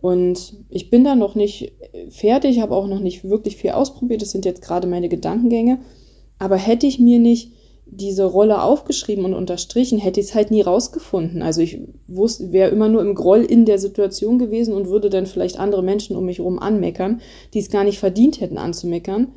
Und 0.00 0.54
ich 0.70 0.90
bin 0.90 1.04
da 1.04 1.14
noch 1.14 1.34
nicht 1.34 1.72
fertig, 2.08 2.60
habe 2.60 2.74
auch 2.74 2.86
noch 2.86 3.00
nicht 3.00 3.24
wirklich 3.24 3.56
viel 3.56 3.70
ausprobiert. 3.70 4.22
Das 4.22 4.30
sind 4.30 4.44
jetzt 4.44 4.62
gerade 4.62 4.86
meine 4.86 5.08
Gedankengänge. 5.08 5.80
Aber 6.38 6.56
hätte 6.56 6.86
ich 6.86 6.98
mir 6.98 7.18
nicht 7.18 7.52
diese 7.92 8.24
Rolle 8.24 8.62
aufgeschrieben 8.62 9.24
und 9.24 9.34
unterstrichen, 9.34 9.98
hätte 9.98 10.20
ich 10.20 10.26
es 10.26 10.34
halt 10.34 10.50
nie 10.50 10.62
rausgefunden. 10.62 11.42
Also 11.42 11.60
ich 11.60 11.80
wusste, 12.06 12.52
wäre 12.52 12.70
immer 12.70 12.88
nur 12.88 13.02
im 13.02 13.14
Groll 13.14 13.42
in 13.42 13.64
der 13.64 13.78
Situation 13.78 14.38
gewesen 14.38 14.74
und 14.74 14.88
würde 14.88 15.10
dann 15.10 15.26
vielleicht 15.26 15.58
andere 15.58 15.82
Menschen 15.82 16.16
um 16.16 16.24
mich 16.24 16.38
herum 16.38 16.58
anmeckern, 16.60 17.20
die 17.52 17.58
es 17.58 17.70
gar 17.70 17.84
nicht 17.84 17.98
verdient 17.98 18.40
hätten 18.40 18.58
anzumeckern, 18.58 19.32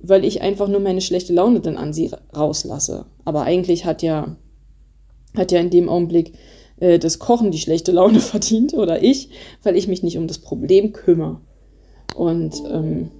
weil 0.00 0.24
ich 0.24 0.42
einfach 0.42 0.68
nur 0.68 0.80
meine 0.80 1.00
schlechte 1.00 1.32
Laune 1.32 1.60
dann 1.60 1.76
an 1.76 1.92
sie 1.92 2.10
rauslasse. 2.36 3.06
Aber 3.24 3.42
eigentlich 3.42 3.84
hat 3.84 4.02
ja, 4.02 4.36
hat 5.36 5.52
ja 5.52 5.60
in 5.60 5.70
dem 5.70 5.88
Augenblick 5.88 6.32
äh, 6.82 6.98
das 6.98 7.18
Kochen 7.18 7.50
die 7.50 7.58
schlechte 7.58 7.92
Laune 7.92 8.20
verdient 8.34 8.74
oder 8.74 9.02
ich, 9.02 9.30
weil 9.62 9.76
ich 9.76 9.88
mich 9.88 10.02
nicht 10.02 10.18
um 10.18 10.26
das 10.26 10.38
Problem 10.38 10.92
kümmere. 10.92 11.40
Und 12.14 12.62
ähm, 12.70 13.10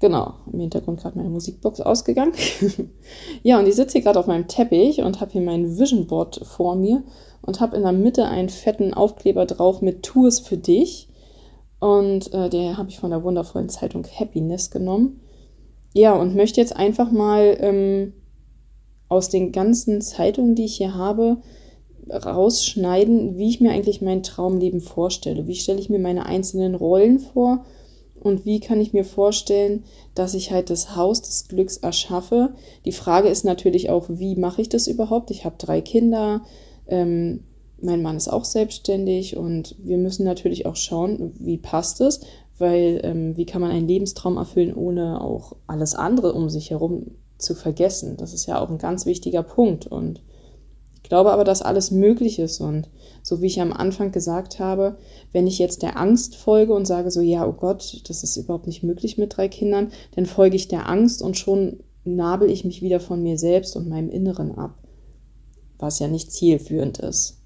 Genau, 0.00 0.34
im 0.52 0.60
Hintergrund 0.60 1.00
gerade 1.00 1.16
meine 1.16 1.30
Musikbox 1.30 1.80
ausgegangen. 1.80 2.34
ja, 3.42 3.58
und 3.58 3.66
ich 3.66 3.74
sitze 3.74 3.92
hier 3.92 4.02
gerade 4.02 4.18
auf 4.18 4.26
meinem 4.26 4.48
Teppich 4.48 5.00
und 5.00 5.20
habe 5.22 5.32
hier 5.32 5.40
mein 5.40 5.78
Vision 5.78 6.06
Board 6.06 6.42
vor 6.44 6.76
mir 6.76 7.02
und 7.40 7.60
habe 7.60 7.76
in 7.76 7.84
der 7.84 7.92
Mitte 7.92 8.26
einen 8.26 8.50
fetten 8.50 8.92
Aufkleber 8.92 9.46
drauf 9.46 9.80
mit 9.80 10.02
Tours 10.02 10.40
für 10.40 10.58
dich. 10.58 11.08
Und 11.80 12.34
äh, 12.34 12.50
der 12.50 12.76
habe 12.76 12.90
ich 12.90 12.98
von 12.98 13.10
der 13.10 13.22
wundervollen 13.22 13.70
Zeitung 13.70 14.04
Happiness 14.04 14.70
genommen. 14.70 15.20
Ja, 15.94 16.12
und 16.12 16.36
möchte 16.36 16.60
jetzt 16.60 16.76
einfach 16.76 17.10
mal 17.10 17.56
ähm, 17.60 18.12
aus 19.08 19.30
den 19.30 19.52
ganzen 19.52 20.02
Zeitungen, 20.02 20.54
die 20.54 20.66
ich 20.66 20.76
hier 20.76 20.94
habe, 20.94 21.38
rausschneiden, 22.10 23.38
wie 23.38 23.48
ich 23.48 23.60
mir 23.60 23.70
eigentlich 23.70 24.02
mein 24.02 24.22
Traumleben 24.22 24.80
vorstelle. 24.80 25.46
Wie 25.46 25.54
stelle 25.54 25.80
ich 25.80 25.90
mir 25.90 25.98
meine 25.98 26.26
einzelnen 26.26 26.74
Rollen 26.74 27.18
vor 27.18 27.64
und 28.20 28.46
wie 28.46 28.60
kann 28.60 28.80
ich 28.80 28.92
mir 28.92 29.04
vorstellen, 29.04 29.84
dass 30.14 30.34
ich 30.34 30.50
halt 30.50 30.70
das 30.70 30.96
Haus 30.96 31.22
des 31.22 31.46
Glücks 31.48 31.76
erschaffe. 31.76 32.54
Die 32.84 32.92
Frage 32.92 33.28
ist 33.28 33.44
natürlich 33.44 33.90
auch, 33.90 34.06
wie 34.08 34.34
mache 34.34 34.62
ich 34.62 34.68
das 34.68 34.86
überhaupt? 34.86 35.30
Ich 35.30 35.44
habe 35.44 35.56
drei 35.58 35.80
Kinder, 35.80 36.42
ähm, 36.86 37.44
mein 37.80 38.02
Mann 38.02 38.16
ist 38.16 38.28
auch 38.28 38.44
selbstständig 38.44 39.36
und 39.36 39.76
wir 39.78 39.98
müssen 39.98 40.24
natürlich 40.24 40.64
auch 40.64 40.76
schauen, 40.76 41.32
wie 41.38 41.58
passt 41.58 42.00
es, 42.00 42.20
weil 42.58 43.00
ähm, 43.04 43.36
wie 43.36 43.44
kann 43.44 43.60
man 43.60 43.70
einen 43.70 43.88
Lebenstraum 43.88 44.38
erfüllen, 44.38 44.74
ohne 44.74 45.20
auch 45.20 45.56
alles 45.66 45.94
andere 45.94 46.32
um 46.32 46.48
sich 46.48 46.70
herum 46.70 47.10
zu 47.36 47.54
vergessen. 47.54 48.16
Das 48.16 48.32
ist 48.32 48.46
ja 48.46 48.60
auch 48.60 48.70
ein 48.70 48.78
ganz 48.78 49.06
wichtiger 49.06 49.42
Punkt 49.42 49.86
und 49.86 50.22
glaube 51.04 51.32
aber, 51.32 51.44
dass 51.44 51.62
alles 51.62 51.90
möglich 51.90 52.38
ist. 52.38 52.60
Und 52.60 52.88
so 53.22 53.40
wie 53.40 53.46
ich 53.46 53.60
am 53.60 53.72
Anfang 53.72 54.10
gesagt 54.10 54.58
habe, 54.58 54.98
wenn 55.32 55.46
ich 55.46 55.58
jetzt 55.58 55.82
der 55.82 55.98
Angst 55.98 56.36
folge 56.36 56.74
und 56.74 56.86
sage 56.86 57.10
so, 57.10 57.20
ja, 57.20 57.46
oh 57.46 57.52
Gott, 57.52 58.02
das 58.08 58.22
ist 58.24 58.36
überhaupt 58.36 58.66
nicht 58.66 58.82
möglich 58.82 59.16
mit 59.16 59.36
drei 59.36 59.48
Kindern, 59.48 59.92
dann 60.14 60.26
folge 60.26 60.56
ich 60.56 60.68
der 60.68 60.88
Angst 60.88 61.22
und 61.22 61.38
schon 61.38 61.80
nabel 62.04 62.50
ich 62.50 62.64
mich 62.64 62.82
wieder 62.82 63.00
von 63.00 63.22
mir 63.22 63.38
selbst 63.38 63.76
und 63.76 63.88
meinem 63.88 64.10
Inneren 64.10 64.56
ab, 64.58 64.78
was 65.78 65.98
ja 65.98 66.08
nicht 66.08 66.32
zielführend 66.32 66.98
ist. 66.98 67.40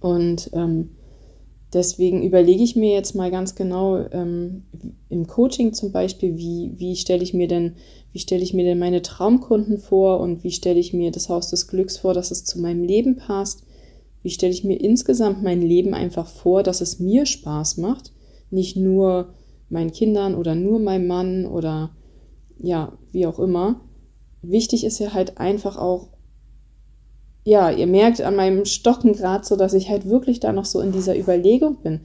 Und 0.00 0.50
ähm, 0.52 0.90
deswegen 1.72 2.22
überlege 2.22 2.62
ich 2.62 2.76
mir 2.76 2.92
jetzt 2.92 3.14
mal 3.14 3.30
ganz 3.30 3.54
genau 3.54 3.98
ähm, 4.12 4.64
im 5.08 5.26
Coaching 5.26 5.72
zum 5.72 5.92
Beispiel, 5.92 6.36
wie, 6.36 6.72
wie 6.76 6.96
stelle 6.96 7.22
ich 7.22 7.34
mir 7.34 7.48
denn 7.48 7.74
wie 8.12 8.18
stelle 8.18 8.42
ich 8.42 8.52
mir 8.52 8.64
denn 8.64 8.78
meine 8.78 9.00
Traumkunden 9.00 9.78
vor 9.78 10.20
und 10.20 10.44
wie 10.44 10.50
stelle 10.50 10.78
ich 10.78 10.92
mir 10.92 11.10
das 11.10 11.30
Haus 11.30 11.48
des 11.48 11.66
Glücks 11.66 11.96
vor, 11.96 12.12
dass 12.12 12.30
es 12.30 12.44
zu 12.44 12.60
meinem 12.60 12.84
Leben 12.84 13.16
passt? 13.16 13.64
Wie 14.22 14.30
stelle 14.30 14.52
ich 14.52 14.64
mir 14.64 14.78
insgesamt 14.78 15.42
mein 15.42 15.62
Leben 15.62 15.94
einfach 15.94 16.28
vor, 16.28 16.62
dass 16.62 16.82
es 16.82 17.00
mir 17.00 17.24
Spaß 17.24 17.78
macht, 17.78 18.12
nicht 18.50 18.76
nur 18.76 19.32
meinen 19.70 19.92
Kindern 19.92 20.34
oder 20.34 20.54
nur 20.54 20.78
meinem 20.78 21.06
Mann 21.06 21.46
oder 21.46 21.96
ja, 22.58 22.92
wie 23.10 23.26
auch 23.26 23.38
immer. 23.38 23.80
Wichtig 24.42 24.84
ist 24.84 24.98
ja 24.98 25.14
halt 25.14 25.38
einfach 25.38 25.76
auch, 25.78 26.08
ja, 27.44 27.70
ihr 27.70 27.86
merkt 27.86 28.20
an 28.20 28.36
meinem 28.36 28.64
Stocken 28.64 29.14
gerade 29.14 29.44
so, 29.44 29.56
dass 29.56 29.74
ich 29.74 29.88
halt 29.88 30.08
wirklich 30.08 30.40
da 30.40 30.52
noch 30.52 30.64
so 30.64 30.80
in 30.80 30.92
dieser 30.92 31.18
Überlegung 31.18 31.76
bin. 31.82 32.00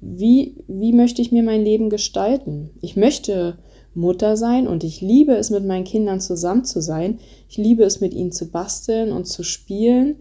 Wie, 0.00 0.64
wie 0.68 0.92
möchte 0.92 1.20
ich 1.20 1.32
mir 1.32 1.42
mein 1.42 1.64
Leben 1.64 1.90
gestalten? 1.90 2.70
Ich 2.80 2.96
möchte 2.96 3.58
Mutter 3.94 4.36
sein 4.36 4.68
und 4.68 4.84
ich 4.84 5.00
liebe 5.00 5.32
es, 5.32 5.50
mit 5.50 5.64
meinen 5.64 5.84
Kindern 5.84 6.20
zusammen 6.20 6.64
zu 6.64 6.80
sein. 6.80 7.18
Ich 7.48 7.56
liebe 7.56 7.82
es, 7.82 8.00
mit 8.00 8.14
ihnen 8.14 8.30
zu 8.30 8.50
basteln 8.50 9.10
und 9.10 9.26
zu 9.26 9.42
spielen. 9.42 10.16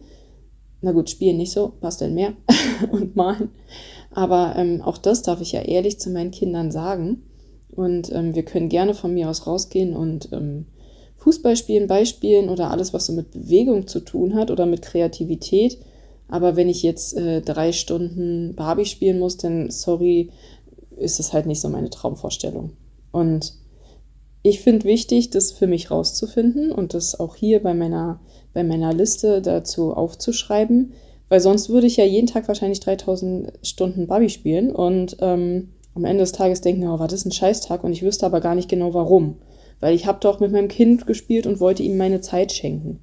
Na 0.81 0.91
gut, 0.91 1.09
spielen 1.09 1.37
nicht 1.37 1.51
so, 1.51 1.73
basteln 1.79 2.15
mehr 2.15 2.33
und 2.91 3.15
malen. 3.15 3.49
Aber 4.11 4.55
ähm, 4.57 4.81
auch 4.81 4.97
das 4.97 5.21
darf 5.21 5.41
ich 5.41 5.51
ja 5.51 5.61
ehrlich 5.61 5.99
zu 5.99 6.09
meinen 6.09 6.31
Kindern 6.31 6.71
sagen. 6.71 7.23
Und 7.75 8.11
ähm, 8.11 8.33
wir 8.33 8.43
können 8.43 8.69
gerne 8.69 8.95
von 8.95 9.13
mir 9.13 9.29
aus 9.29 9.45
rausgehen 9.45 9.95
und 9.95 10.29
ähm, 10.31 10.65
Fußball 11.17 11.55
spielen, 11.55 11.88
Beispielen 11.88 12.50
oder 12.50 12.71
alles, 12.71 12.93
was 12.93 13.05
so 13.05 13.13
mit 13.13 13.31
Bewegung 13.31 13.88
zu 13.88 14.00
tun 14.00 14.36
hat 14.36 14.51
oder 14.51 14.65
mit 14.65 14.81
Kreativität. 14.81 15.77
Aber 16.27 16.55
wenn 16.55 16.69
ich 16.69 16.83
jetzt 16.83 17.17
äh, 17.17 17.41
drei 17.41 17.71
Stunden 17.71 18.55
Barbie 18.55 18.86
spielen 18.86 19.19
muss, 19.19 19.38
dann 19.38 19.71
sorry, 19.71 20.29
ist 20.97 21.19
es 21.19 21.33
halt 21.33 21.45
nicht 21.45 21.62
so 21.62 21.69
meine 21.69 21.89
Traumvorstellung. 21.89 22.71
Und 23.12 23.53
ich 24.43 24.62
finde 24.62 24.86
wichtig, 24.86 25.29
das 25.29 25.51
für 25.51 25.67
mich 25.67 25.91
rauszufinden 25.91 26.71
und 26.71 26.93
das 26.93 27.19
auch 27.19 27.36
hier 27.36 27.62
bei 27.62 27.74
meiner, 27.74 28.19
bei 28.53 28.63
meiner 28.63 28.93
Liste 28.93 29.41
dazu 29.41 29.93
aufzuschreiben, 29.93 30.93
weil 31.29 31.39
sonst 31.39 31.69
würde 31.69 31.88
ich 31.88 31.97
ja 31.97 32.05
jeden 32.05 32.27
Tag 32.27 32.47
wahrscheinlich 32.47 32.79
3000 32.79 33.51
Stunden 33.62 34.07
Barbie 34.07 34.29
spielen 34.29 34.74
und 34.74 35.17
ähm, 35.19 35.74
am 35.95 36.05
Ende 36.05 36.21
des 36.21 36.31
Tages 36.31 36.62
denken, 36.62 36.88
oh, 36.88 37.00
war 37.00 37.07
das 37.07 37.25
ein 37.25 37.31
Scheißtag 37.31 37.83
und 37.83 37.91
ich 37.91 38.03
wüsste 38.03 38.25
aber 38.25 38.39
gar 38.39 38.55
nicht 38.55 38.69
genau 38.69 38.93
warum. 38.93 39.36
Weil 39.79 39.96
ich 39.96 40.07
habe 40.07 40.19
doch 40.22 40.39
mit 40.39 40.51
meinem 40.51 40.67
Kind 40.67 41.05
gespielt 41.05 41.46
und 41.46 41.60
wollte 41.60 41.84
ihm 41.84 41.98
meine 41.98 42.22
Zeit 42.22 42.51
schenken. 42.51 43.00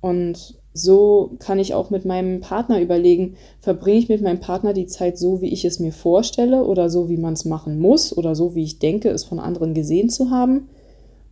Und 0.00 0.60
so 0.74 1.36
kann 1.38 1.60
ich 1.60 1.72
auch 1.72 1.90
mit 1.90 2.04
meinem 2.04 2.40
Partner 2.40 2.80
überlegen, 2.80 3.36
verbringe 3.60 3.98
ich 3.98 4.08
mit 4.08 4.22
meinem 4.22 4.40
Partner 4.40 4.72
die 4.72 4.86
Zeit 4.86 5.16
so, 5.16 5.40
wie 5.40 5.52
ich 5.52 5.64
es 5.64 5.78
mir 5.78 5.92
vorstelle 5.92 6.64
oder 6.64 6.90
so, 6.90 7.08
wie 7.08 7.16
man 7.16 7.34
es 7.34 7.44
machen 7.44 7.78
muss 7.78 8.14
oder 8.14 8.34
so, 8.34 8.56
wie 8.56 8.64
ich 8.64 8.80
denke, 8.80 9.08
es 9.10 9.24
von 9.24 9.38
anderen 9.38 9.72
gesehen 9.72 10.10
zu 10.10 10.30
haben? 10.30 10.68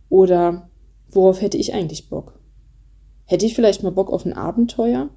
Oder 0.09 0.69
worauf 1.11 1.41
hätte 1.41 1.57
ich 1.57 1.73
eigentlich 1.73 2.09
Bock? 2.09 2.39
Hätte 3.25 3.45
ich 3.45 3.53
vielleicht 3.53 3.83
mal 3.83 3.91
Bock 3.91 4.11
auf 4.11 4.25
ein 4.25 4.33
Abenteuer? 4.33 5.09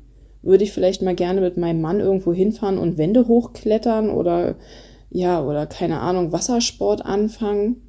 Würde 0.43 0.65
ich 0.65 0.73
vielleicht 0.73 1.03
mal 1.03 1.15
gerne 1.15 1.41
mit 1.41 1.57
meinem 1.57 1.81
Mann 1.81 2.01
irgendwo 2.01 2.33
hinfahren 2.33 2.79
und 2.79 2.99
Wände 2.99 3.29
hochklettern 3.29 4.11
oder 4.11 4.57
ja, 5.09 5.45
oder 5.45 5.67
keine 5.67 6.01
Ahnung, 6.01 6.33
Wassersport 6.33 7.05
anfangen? 7.05 7.86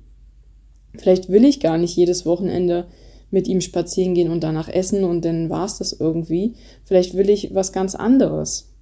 Vielleicht 0.98 1.30
will 1.30 1.46
ich 1.46 1.60
gar 1.60 1.78
nicht 1.78 1.96
jedes 1.96 2.26
Wochenende 2.26 2.88
mit 3.30 3.48
ihm 3.48 3.62
spazieren 3.62 4.14
gehen 4.14 4.32
und 4.32 4.44
danach 4.44 4.70
essen 4.70 5.04
und 5.04 5.26
dann 5.26 5.50
war 5.50 5.66
es 5.66 5.78
das 5.78 5.94
irgendwie. 5.94 6.54
Vielleicht 6.86 7.16
will 7.16 7.30
ich 7.30 7.54
was 7.54 7.74
ganz 7.74 7.96
anderes. 7.96 8.74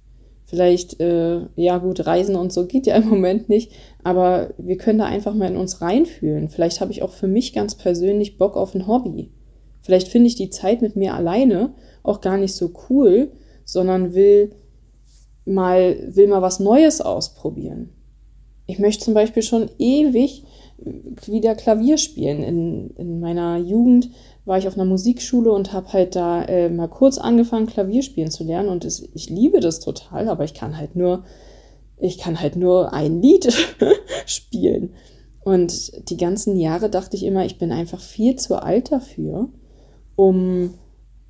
Vielleicht, 0.44 1.00
äh, 1.00 1.40
ja 1.56 1.78
gut, 1.78 2.06
Reisen 2.06 2.36
und 2.36 2.52
so 2.52 2.66
geht 2.66 2.86
ja 2.86 2.96
im 2.96 3.08
Moment 3.10 3.48
nicht, 3.48 3.72
aber 4.04 4.54
wir 4.58 4.76
können 4.76 5.00
da 5.00 5.06
einfach 5.06 5.34
mal 5.34 5.50
in 5.50 5.56
uns 5.56 5.80
reinfühlen. 5.80 6.48
Vielleicht 6.48 6.80
habe 6.80 6.92
ich 6.92 7.02
auch 7.02 7.12
für 7.12 7.26
mich 7.26 7.52
ganz 7.52 7.74
persönlich 7.74 8.38
Bock 8.38 8.56
auf 8.56 8.74
ein 8.74 8.86
Hobby. 8.86 9.30
Vielleicht 9.82 10.08
finde 10.08 10.28
ich 10.28 10.36
die 10.36 10.50
Zeit 10.50 10.82
mit 10.82 10.96
mir 10.96 11.14
alleine 11.14 11.74
auch 12.02 12.20
gar 12.20 12.38
nicht 12.38 12.54
so 12.54 12.72
cool, 12.88 13.32
sondern 13.64 14.14
will 14.14 14.52
mal, 15.44 15.96
will 16.14 16.28
mal 16.28 16.42
was 16.42 16.60
Neues 16.60 17.00
ausprobieren. 17.00 17.90
Ich 18.66 18.78
möchte 18.78 19.04
zum 19.04 19.14
Beispiel 19.14 19.42
schon 19.42 19.70
ewig 19.78 20.44
wieder 20.78 21.54
Klavier 21.54 21.98
spielen. 21.98 22.42
In, 22.42 22.90
in 22.96 23.20
meiner 23.20 23.58
Jugend 23.58 24.10
war 24.44 24.58
ich 24.58 24.68
auf 24.68 24.74
einer 24.74 24.84
Musikschule 24.84 25.50
und 25.52 25.72
habe 25.72 25.92
halt 25.92 26.16
da 26.16 26.44
äh, 26.44 26.68
mal 26.68 26.88
kurz 26.88 27.18
angefangen, 27.18 27.66
Klavier 27.66 28.02
spielen 28.02 28.30
zu 28.30 28.44
lernen. 28.44 28.68
Und 28.68 28.84
es, 28.84 29.08
ich 29.14 29.28
liebe 29.30 29.60
das 29.60 29.80
total, 29.80 30.28
aber 30.28 30.44
ich 30.44 30.54
kann 30.54 30.76
halt 30.76 30.96
nur, 30.96 31.24
ich 31.98 32.18
kann 32.18 32.40
halt 32.40 32.56
nur 32.56 32.92
ein 32.92 33.20
Lied 33.20 33.52
spielen. 34.26 34.94
Und 35.46 36.10
die 36.10 36.16
ganzen 36.16 36.56
Jahre 36.56 36.90
dachte 36.90 37.16
ich 37.16 37.24
immer, 37.24 37.46
ich 37.46 37.58
bin 37.58 37.70
einfach 37.72 38.00
viel 38.00 38.36
zu 38.36 38.60
alt 38.60 38.90
dafür, 38.90 39.48
um, 40.16 40.74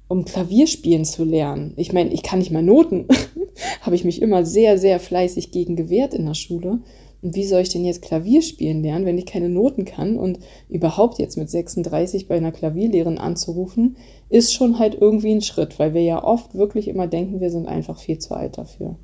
um 0.09 0.25
Klavier 0.25 0.67
spielen 0.67 1.05
zu 1.05 1.25
lernen. 1.25 1.75
Ich 1.77 1.93
meine, 1.93 2.13
ich 2.13 2.23
kann 2.23 2.39
nicht 2.39 2.51
mal 2.51 2.63
Noten. 2.63 3.09
Habe 3.83 3.95
ich 3.95 4.05
mich 4.05 4.23
immer 4.23 4.45
sehr, 4.45 4.79
sehr 4.79 5.01
fleißig 5.01 5.51
gegen 5.51 5.77
gewehrt 5.77 6.15
in 6.15 6.27
der 6.27 6.35
Schule. 6.35 6.81
Und 7.23 7.35
wie 7.35 7.47
soll 7.47 7.63
ich 7.63 7.71
denn 7.71 7.85
jetzt 7.85 8.03
Klavier 8.03 8.43
spielen 8.43 8.83
lernen, 8.83 9.07
wenn 9.07 9.19
ich 9.19 9.27
keine 9.27 9.49
Noten 9.49 9.85
kann? 9.85 10.17
Und 10.17 10.39
überhaupt 10.69 11.19
jetzt 11.19 11.37
mit 11.37 11.51
36 11.51 12.29
bei 12.29 12.37
einer 12.37 12.53
Klavierlehrerin 12.53 13.19
anzurufen, 13.19 13.97
ist 14.29 14.53
schon 14.53 14.79
halt 14.79 14.97
irgendwie 15.01 15.33
ein 15.33 15.43
Schritt, 15.43 15.79
weil 15.79 15.95
wir 15.95 16.03
ja 16.03 16.23
oft 16.23 16.55
wirklich 16.55 16.89
immer 16.89 17.07
denken, 17.07 17.41
wir 17.41 17.51
sind 17.51 17.67
einfach 17.67 17.99
viel 17.99 18.19
zu 18.19 18.35
alt 18.35 18.59
dafür. 18.59 18.97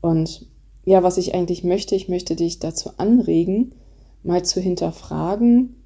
Und 0.00 0.46
ja, 0.84 1.02
was 1.02 1.16
ich 1.16 1.34
eigentlich 1.34 1.64
möchte, 1.64 1.94
ich 1.94 2.08
möchte 2.08 2.34
dich 2.34 2.58
dazu 2.58 2.90
anregen, 2.96 3.74
mal 4.22 4.44
zu 4.44 4.60
hinterfragen, 4.60 5.76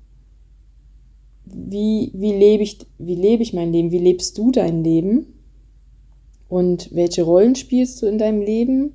wie, 1.44 2.10
wie, 2.14 2.32
lebe 2.32 2.62
ich, 2.62 2.78
wie 2.98 3.14
lebe 3.14 3.42
ich 3.42 3.52
mein 3.52 3.72
Leben, 3.72 3.90
wie 3.90 3.98
lebst 3.98 4.36
du 4.36 4.50
dein 4.50 4.82
Leben 4.82 5.26
und 6.48 6.94
welche 6.94 7.22
Rollen 7.22 7.54
spielst 7.54 8.02
du 8.02 8.06
in 8.06 8.18
deinem 8.18 8.40
Leben 8.40 8.92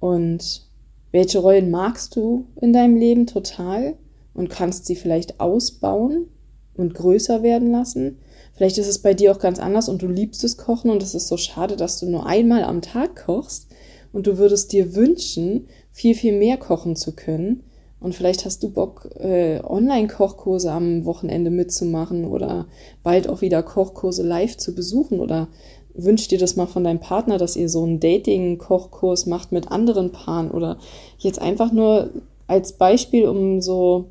und 0.00 0.66
welche 1.12 1.38
Rollen 1.38 1.70
magst 1.70 2.16
du 2.16 2.46
in 2.60 2.72
deinem 2.72 2.96
Leben 2.96 3.26
total 3.26 3.96
und 4.34 4.50
kannst 4.50 4.86
sie 4.86 4.96
vielleicht 4.96 5.40
ausbauen 5.40 6.26
und 6.74 6.94
größer 6.94 7.42
werden 7.42 7.70
lassen. 7.70 8.18
Vielleicht 8.54 8.78
ist 8.78 8.88
es 8.88 9.00
bei 9.00 9.14
dir 9.14 9.32
auch 9.32 9.38
ganz 9.38 9.58
anders 9.58 9.88
und 9.88 10.02
du 10.02 10.08
liebst 10.08 10.42
es 10.44 10.56
kochen 10.56 10.90
und 10.90 11.02
es 11.02 11.14
ist 11.14 11.28
so 11.28 11.36
schade, 11.36 11.76
dass 11.76 12.00
du 12.00 12.10
nur 12.10 12.26
einmal 12.26 12.64
am 12.64 12.82
Tag 12.82 13.24
kochst 13.26 13.68
und 14.12 14.26
du 14.26 14.38
würdest 14.38 14.72
dir 14.72 14.94
wünschen, 14.94 15.68
viel, 15.90 16.14
viel 16.14 16.36
mehr 16.36 16.56
kochen 16.56 16.96
zu 16.96 17.14
können. 17.14 17.62
Und 18.02 18.14
vielleicht 18.14 18.44
hast 18.44 18.62
du 18.62 18.70
Bock, 18.70 19.08
äh, 19.18 19.60
Online-Kochkurse 19.62 20.72
am 20.72 21.04
Wochenende 21.04 21.50
mitzumachen 21.50 22.24
oder 22.24 22.66
bald 23.02 23.28
auch 23.28 23.40
wieder 23.40 23.62
Kochkurse 23.62 24.22
live 24.22 24.56
zu 24.56 24.74
besuchen 24.74 25.20
oder 25.20 25.48
wünsch 25.94 26.28
dir 26.28 26.38
das 26.38 26.56
mal 26.56 26.66
von 26.66 26.84
deinem 26.84 27.00
Partner, 27.00 27.38
dass 27.38 27.56
ihr 27.56 27.68
so 27.68 27.84
einen 27.84 28.00
Dating-Kochkurs 28.00 29.26
macht 29.26 29.52
mit 29.52 29.70
anderen 29.70 30.10
Paaren 30.10 30.50
oder 30.50 30.78
jetzt 31.18 31.40
einfach 31.40 31.70
nur 31.70 32.10
als 32.46 32.72
Beispiel, 32.72 33.28
um 33.28 33.60
so 33.60 34.06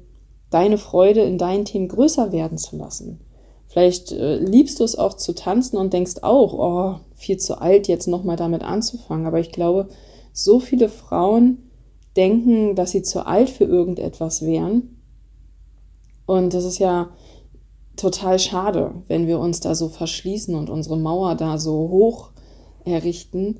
deine 0.49 0.77
Freude 0.77 1.21
in 1.21 1.37
deinen 1.37 1.65
Themen 1.65 1.87
größer 1.87 2.31
werden 2.31 2.57
zu 2.57 2.77
lassen. 2.77 3.19
Vielleicht 3.67 4.11
äh, 4.11 4.37
liebst 4.37 4.79
du 4.79 4.83
es 4.83 4.97
auch 4.97 5.13
zu 5.13 5.33
tanzen 5.33 5.77
und 5.77 5.93
denkst 5.93 6.23
auch, 6.23 6.53
oh, 6.53 6.99
viel 7.15 7.37
zu 7.37 7.61
alt, 7.61 7.87
jetzt 7.87 8.07
nochmal 8.07 8.35
damit 8.35 8.63
anzufangen. 8.63 9.25
Aber 9.25 9.39
ich 9.39 9.51
glaube, 9.51 9.87
so 10.33 10.59
viele 10.59 10.89
Frauen 10.89 11.70
denken, 12.15 12.75
dass 12.75 12.91
sie 12.91 13.03
zu 13.03 13.25
alt 13.25 13.49
für 13.49 13.63
irgendetwas 13.63 14.45
wären. 14.45 15.01
Und 16.25 16.53
das 16.53 16.65
ist 16.65 16.79
ja 16.79 17.09
total 17.95 18.39
schade, 18.39 18.93
wenn 19.07 19.27
wir 19.27 19.39
uns 19.39 19.59
da 19.59 19.75
so 19.75 19.89
verschließen 19.89 20.55
und 20.55 20.69
unsere 20.69 20.97
Mauer 20.97 21.35
da 21.35 21.57
so 21.57 21.89
hoch 21.89 22.31
errichten 22.85 23.59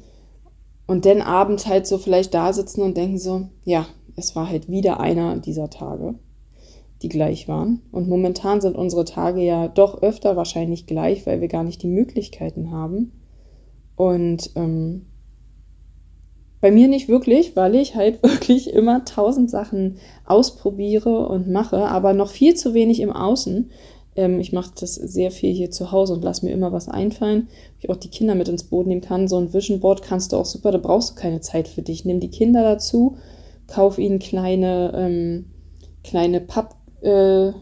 und 0.88 1.06
dann 1.06 1.21
abends 1.21 1.67
halt 1.67 1.88
so 1.88 1.97
vielleicht 1.97 2.34
da 2.34 2.52
sitzen 2.54 2.82
und 2.82 2.97
denken 2.97 3.17
so, 3.17 3.49
ja, 3.63 3.86
es 4.15 4.36
war 4.36 4.49
halt 4.49 4.69
wieder 4.69 4.99
einer 4.99 5.38
dieser 5.38 5.69
Tage, 5.69 6.15
die 7.02 7.10
gleich 7.10 7.47
waren. 7.47 7.82
Und 7.91 8.10
momentan 8.10 8.62
sind 8.62 8.76
unsere 8.76 9.06
Tage 9.06 9.41
ja 9.41 9.67
doch 9.67 10.02
öfter 10.02 10.36
wahrscheinlich 10.36 10.88
gleich, 10.88 11.26
weil 11.26 11.39
wir 11.39 11.47
gar 11.47 11.63
nicht 11.63 11.82
die 11.82 11.88
Möglichkeiten 11.88 12.71
haben. 12.71 13.13
Und 13.95 14.52
ähm, 14.56 15.06
bei 16.62 16.71
mir 16.71 16.88
nicht 16.88 17.10
wirklich, 17.10 17.56
weil 17.56 17.76
ich 17.76 17.95
halt 17.95 18.24
wirklich 18.24 18.71
immer 18.71 19.04
tausend 19.04 19.50
Sachen 19.50 19.97
ausprobiere 20.26 21.28
und 21.28 21.50
mache, 21.50 21.88
aber 21.88 22.13
noch 22.13 22.30
viel 22.30 22.56
zu 22.56 22.74
wenig 22.74 23.02
im 23.02 23.12
Außen. 23.12 23.71
Ähm, 24.15 24.39
ich 24.39 24.54
mache 24.54 24.71
das 24.80 24.95
sehr 24.95 25.32
viel 25.32 25.54
hier 25.54 25.71
zu 25.71 25.91
Hause 25.91 26.13
und 26.13 26.24
lasse 26.24 26.45
mir 26.45 26.52
immer 26.52 26.71
was 26.71 26.88
einfallen, 26.88 27.47
wie 27.80 27.86
ich 27.86 27.89
auch 27.89 27.97
die 27.97 28.10
Kinder 28.10 28.36
mit 28.36 28.47
ins 28.47 28.63
Boot 28.63 28.88
nehmen 28.88 29.02
kann. 29.02 29.28
So 29.28 29.38
ein 29.38 29.54
Vision 29.54 29.80
Board 29.80 30.04
kannst 30.04 30.32
du 30.32 30.38
auch 30.38 30.45
super, 30.45 30.71
da 30.71 30.78
brauchst 30.78 31.12
du 31.12 31.15
keine 31.15 31.41
Zeit 31.41 31.67
für 31.67 31.82
dich. 31.82 32.06
Nimm 32.06 32.19
die 32.19 32.30
Kinder 32.30 32.63
dazu, 32.63 33.17
kauf 33.67 33.97
ihnen 33.97 34.19
kleine, 34.19 34.93
ähm, 34.95 35.45
kleine 36.04 36.41
Pappkarten 36.41 37.54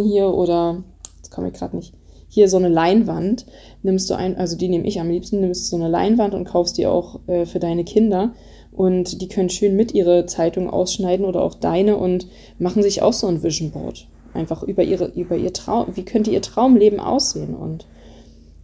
äh, 0.00 0.04
hier 0.04 0.28
oder, 0.28 0.84
jetzt 1.16 1.30
komme 1.30 1.48
ich 1.48 1.54
gerade 1.54 1.76
nicht, 1.76 1.94
hier 2.34 2.48
so 2.48 2.56
eine 2.56 2.68
Leinwand, 2.68 3.46
nimmst 3.82 4.10
du 4.10 4.14
ein, 4.14 4.36
also 4.36 4.56
die 4.56 4.68
nehme 4.68 4.86
ich 4.86 5.00
am 5.00 5.08
liebsten, 5.08 5.40
nimmst 5.40 5.68
so 5.68 5.76
eine 5.76 5.88
Leinwand 5.88 6.34
und 6.34 6.44
kaufst 6.44 6.76
die 6.78 6.86
auch 6.86 7.20
äh, 7.28 7.46
für 7.46 7.60
deine 7.60 7.84
Kinder. 7.84 8.34
Und 8.72 9.22
die 9.22 9.28
können 9.28 9.50
schön 9.50 9.76
mit 9.76 9.94
ihre 9.94 10.26
Zeitung 10.26 10.68
ausschneiden 10.68 11.24
oder 11.24 11.42
auch 11.42 11.54
deine 11.54 11.96
und 11.96 12.26
machen 12.58 12.82
sich 12.82 13.02
auch 13.02 13.12
so 13.12 13.28
ein 13.28 13.42
Vision 13.44 13.70
Board 13.70 14.08
einfach 14.34 14.64
über 14.64 14.82
ihre, 14.82 15.06
über 15.14 15.36
ihr 15.36 15.52
Traum, 15.52 15.86
wie 15.94 16.04
könnte 16.04 16.32
ihr 16.32 16.42
Traumleben 16.42 16.98
aussehen 16.98 17.54
und 17.54 17.86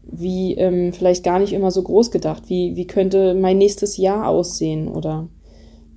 wie 0.02 0.54
ähm, 0.54 0.92
vielleicht 0.92 1.22
gar 1.22 1.38
nicht 1.38 1.52
immer 1.52 1.70
so 1.70 1.82
groß 1.82 2.10
gedacht, 2.10 2.44
wie, 2.48 2.74
wie 2.74 2.88
könnte 2.88 3.34
mein 3.34 3.58
nächstes 3.58 3.96
Jahr 3.96 4.28
aussehen 4.28 4.88
oder 4.88 5.28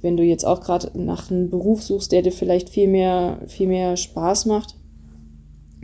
wenn 0.01 0.17
du 0.17 0.23
jetzt 0.23 0.45
auch 0.45 0.61
gerade 0.61 0.91
nach 0.93 1.31
einem 1.31 1.49
Beruf 1.49 1.81
suchst, 1.81 2.11
der 2.11 2.21
dir 2.21 2.31
vielleicht 2.31 2.69
viel 2.69 2.87
mehr, 2.87 3.39
viel 3.47 3.67
mehr 3.67 3.97
Spaß 3.97 4.45
macht, 4.45 4.75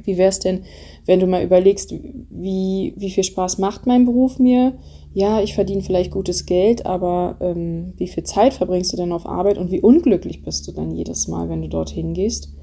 wie 0.05 0.17
wäre 0.17 0.29
es 0.29 0.39
denn, 0.39 0.63
wenn 1.05 1.19
du 1.19 1.27
mal 1.27 1.43
überlegst, 1.43 1.93
wie, 2.29 2.93
wie 2.97 3.09
viel 3.09 3.23
Spaß 3.23 3.57
macht 3.57 3.87
mein 3.87 4.05
Beruf 4.05 4.39
mir? 4.39 4.77
Ja, 5.13 5.41
ich 5.41 5.55
verdiene 5.55 5.81
vielleicht 5.81 6.11
gutes 6.11 6.45
Geld, 6.45 6.85
aber 6.85 7.37
ähm, 7.41 7.93
wie 7.97 8.07
viel 8.07 8.23
Zeit 8.23 8.53
verbringst 8.53 8.93
du 8.93 8.97
denn 8.97 9.11
auf 9.11 9.25
Arbeit 9.25 9.57
und 9.57 9.71
wie 9.71 9.81
unglücklich 9.81 10.43
bist 10.43 10.67
du 10.67 10.71
dann 10.71 10.91
jedes 10.91 11.27
Mal, 11.27 11.49
wenn 11.49 11.61
du 11.61 11.69
dorthin 11.69 12.13
gehst? 12.13 12.53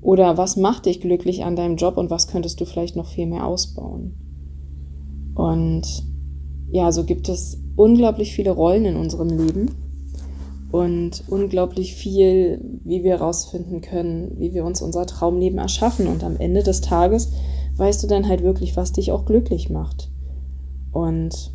Oder 0.00 0.36
was 0.36 0.56
macht 0.56 0.86
dich 0.86 1.00
glücklich 1.00 1.44
an 1.44 1.54
deinem 1.54 1.76
Job 1.76 1.96
und 1.96 2.10
was 2.10 2.28
könntest 2.28 2.60
du 2.60 2.64
vielleicht 2.64 2.96
noch 2.96 3.06
viel 3.06 3.26
mehr 3.26 3.46
ausbauen? 3.46 4.14
Und 5.34 5.86
ja, 6.70 6.90
so 6.90 7.04
gibt 7.04 7.28
es 7.28 7.62
unglaublich 7.76 8.32
viele 8.32 8.50
Rollen 8.50 8.84
in 8.84 8.96
unserem 8.96 9.28
Leben 9.28 9.81
und 10.72 11.24
unglaublich 11.28 11.94
viel, 11.94 12.60
wie 12.82 13.04
wir 13.04 13.18
herausfinden 13.18 13.82
können, 13.82 14.32
wie 14.38 14.54
wir 14.54 14.64
uns 14.64 14.80
unser 14.80 15.06
Traumleben 15.06 15.58
erschaffen. 15.58 16.06
Und 16.06 16.24
am 16.24 16.38
Ende 16.38 16.62
des 16.62 16.80
Tages 16.80 17.30
weißt 17.76 18.02
du 18.02 18.06
dann 18.06 18.26
halt 18.26 18.42
wirklich, 18.42 18.74
was 18.74 18.92
dich 18.92 19.12
auch 19.12 19.26
glücklich 19.26 19.68
macht. 19.68 20.10
Und 20.90 21.52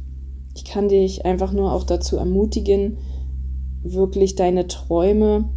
ich 0.56 0.66
kann 0.66 0.88
dich 0.88 1.26
einfach 1.26 1.52
nur 1.52 1.74
auch 1.74 1.84
dazu 1.84 2.18
ermutigen, 2.18 2.98
wirklich 3.82 4.36
deine 4.36 4.68
Träume 4.68 5.50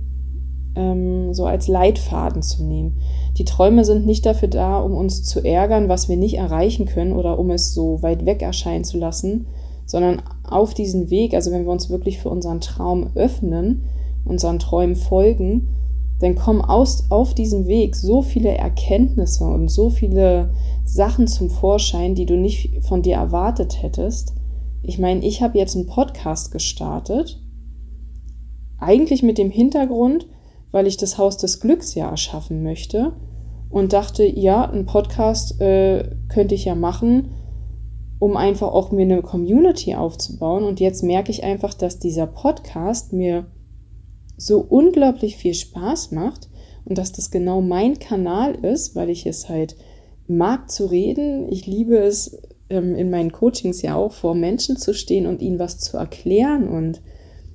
ähm, 0.75 1.35
so 1.35 1.45
als 1.45 1.69
Leitfaden 1.69 2.43
zu 2.43 2.65
nehmen. 2.65 2.99
Die 3.37 3.45
Träume 3.45 3.85
sind 3.85 4.07
nicht 4.07 4.25
dafür 4.25 4.49
da, 4.49 4.81
um 4.81 4.95
uns 4.95 5.23
zu 5.23 5.45
ärgern, 5.45 5.91
was 5.91 6.09
wir 6.09 6.17
nicht 6.17 6.39
erreichen 6.39 6.87
können 6.87 7.13
oder 7.13 7.39
um 7.39 7.51
es 7.51 7.75
so 7.75 8.03
weit 8.03 8.25
weg 8.25 8.41
erscheinen 8.41 8.85
zu 8.85 8.97
lassen, 8.97 9.47
sondern 9.85 10.23
auf 10.53 10.75
diesen 10.75 11.11
Weg, 11.11 11.35
also 11.35 11.51
wenn 11.51 11.65
wir 11.65 11.73
uns 11.73 11.91
wirklich 11.91 12.19
für 12.19 12.31
unseren 12.31 12.61
Traum 12.61 13.11
öffnen, 13.15 13.85
unseren 14.25 14.59
Träumen 14.59 14.97
folgen, 14.97 15.69
dann 16.21 16.35
kommen 16.35 16.61
aus, 16.61 17.11
auf 17.11 17.35
diesem 17.35 17.67
Weg 17.67 17.97
so 17.97 18.23
viele 18.23 18.51
Erkenntnisse 18.51 19.45
und 19.45 19.69
so 19.69 19.89
viele 19.89 20.53
Sachen 20.85 21.27
zum 21.27 21.49
Vorschein, 21.51 22.15
die 22.15 22.27
du 22.27 22.37
nicht 22.37 22.85
von 22.85 23.03
dir 23.03 23.17
erwartet 23.17 23.83
hättest. 23.83 24.35
Ich 24.83 24.99
meine, 24.99 25.25
ich 25.25 25.43
habe 25.43 25.59
jetzt 25.59 25.77
einen 25.77 25.87
Podcast 25.87 26.53
gestartet, 26.53 27.41
eigentlich 28.79 29.23
mit 29.23 29.39
dem 29.39 29.51
Hintergrund, 29.51 30.27
weil 30.71 30.87
ich 30.87 30.97
das 30.97 31.19
Haus 31.19 31.37
des 31.37 31.61
Glücks 31.61 31.95
ja 31.95 32.11
erschaffen 32.11 32.63
möchte 32.63 33.13
und 33.71 33.93
dachte, 33.93 34.25
ja, 34.25 34.69
ein 34.69 34.87
Podcast 34.87 35.61
äh, 35.61 36.17
könnte 36.29 36.55
ich 36.55 36.65
ja 36.65 36.75
machen, 36.75 37.31
um 38.21 38.37
einfach 38.37 38.69
auch 38.69 38.93
mir 38.93 39.03
eine 39.03 39.23
Community 39.23 39.97
aufzubauen. 39.97 40.63
Und 40.63 40.79
jetzt 40.79 41.03
merke 41.03 41.33
ich 41.33 41.43
einfach, 41.43 41.75
dass 41.75 41.99
dieser 41.99 42.27
Podcast 42.27 43.13
mir 43.13 43.47
so 44.37 44.61
unglaublich 44.61 45.37
viel 45.37 45.55
Spaß 45.55 46.13
macht 46.13 46.49
und 46.85 46.99
dass 46.99 47.13
das 47.13 47.31
genau 47.31 47.63
mein 47.63 47.99
Kanal 47.99 48.55
ist, 48.55 48.95
weil 48.95 49.09
ich 49.09 49.27
es 49.27 49.49
halt 49.49 49.75
mag 50.29 50.71
zu 50.71 50.87
reden. 50.87 51.51
Ich 51.51 51.67
liebe 51.67 51.97
es, 51.97 52.41
ähm, 52.69 52.95
in 52.95 53.11
meinen 53.11 53.33
Coachings 53.33 53.81
ja 53.81 53.97
auch, 53.97 54.13
vor 54.13 54.35
Menschen 54.35 54.77
zu 54.77 54.93
stehen 54.93 55.27
und 55.27 55.41
ihnen 55.41 55.59
was 55.59 55.79
zu 55.79 55.97
erklären 55.97 56.69
und 56.69 57.01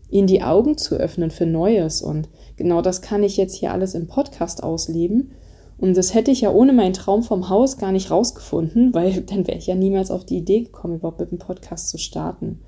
ihnen 0.10 0.28
die 0.28 0.42
Augen 0.42 0.78
zu 0.78 0.96
öffnen 0.96 1.30
für 1.30 1.46
Neues. 1.46 2.02
Und 2.02 2.28
genau 2.58 2.82
das 2.82 3.04
kann 3.04 3.22
ich 3.22 3.38
jetzt 3.38 3.56
hier 3.56 3.72
alles 3.72 3.94
im 3.94 4.08
Podcast 4.08 4.64
ausleben. 4.64 5.32
Und 5.78 5.98
das 5.98 6.14
hätte 6.14 6.32
ich 6.32 6.42
ja 6.42 6.52
ohne 6.52 6.74
meinen 6.74 6.94
Traum 6.94 7.22
vom 7.24 7.50
Haus 7.50 7.78
gar 7.78 7.92
nicht 7.92 8.12
rausgefunden, 8.12 8.94
weil 8.94 9.22
dann 9.22 9.48
wäre 9.48 9.58
ich 9.58 9.68
ja 9.68 9.76
niemals 9.76 10.12
auf 10.12 10.26
die 10.26 10.38
Idee 10.38 10.62
gekommen, 10.62 10.96
überhaupt 10.96 11.20
mit 11.20 11.32
dem 11.32 11.40
Podcast 11.40 11.90
zu 11.90 11.98
starten. 11.98 12.62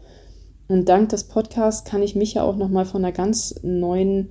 Und 0.67 0.89
dank 0.89 1.09
des 1.09 1.25
Podcasts 1.25 1.85
kann 1.85 2.03
ich 2.03 2.15
mich 2.15 2.33
ja 2.33 2.43
auch 2.43 2.57
nochmal 2.57 2.85
von 2.85 3.03
einer 3.03 3.13
ganz 3.13 3.55
neuen 3.63 4.29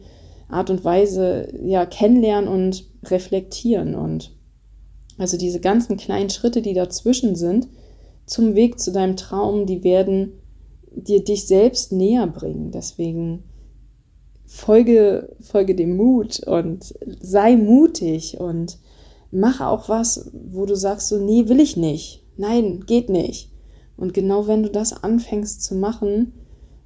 Art 0.49 0.71
und 0.71 0.85
Weise 0.85 1.49
ja 1.65 1.87
kennenlernen 1.87 2.49
und 2.49 2.85
reflektieren. 3.05 3.95
Und 3.95 4.37
also 5.19 5.39
diese 5.39 5.61
ganzen 5.61 5.97
kleinen 5.97 6.29
Schritte, 6.29 6.61
die 6.61 6.75
dazwischen 6.75 7.37
sind, 7.37 7.69
zum 8.27 8.55
Weg 8.55 8.79
zu 8.79 8.93
deinem 8.93 9.17
Traum, 9.17 9.67
die 9.67 9.83
werden 9.83 10.33
dir 10.91 11.25
dich 11.25 11.47
selbst 11.47 11.93
näher 11.93 12.27
bringen. 12.27 12.71
Deswegen 12.71 13.45
folge, 14.57 15.37
folge 15.41 15.75
dem 15.75 15.97
Mut 15.97 16.41
und 16.41 16.95
sei 17.21 17.57
mutig 17.57 18.41
und 18.41 18.79
mach 19.31 19.61
auch 19.61 19.89
was, 19.89 20.31
wo 20.33 20.67
du 20.67 20.75
sagst 20.75 21.09
so, 21.09 21.19
nee, 21.19 21.49
will 21.49 21.61
ich 21.61 21.77
nicht. 21.77 22.25
Nein, 22.37 22.85
geht 22.87 23.09
nicht. 23.09 23.53
Und 23.97 24.15
genau 24.15 24.47
wenn 24.47 24.63
du 24.63 24.71
das 24.71 25.05
anfängst 25.05 25.63
zu 25.63 25.75
machen, 25.75 26.33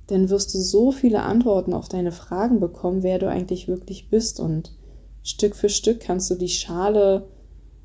dann 0.08 0.28
wirst 0.30 0.52
du 0.54 0.58
so 0.58 0.90
viele 0.90 1.22
Antworten 1.22 1.72
auf 1.72 1.88
deine 1.88 2.12
Fragen 2.12 2.60
bekommen, 2.60 3.02
wer 3.02 3.18
du 3.18 3.28
eigentlich 3.28 3.68
wirklich 3.68 4.10
bist. 4.10 4.40
Und 4.40 4.76
Stück 5.22 5.54
für 5.54 5.68
Stück 5.68 6.00
kannst 6.00 6.30
du 6.30 6.34
die 6.34 6.48
Schale 6.48 7.28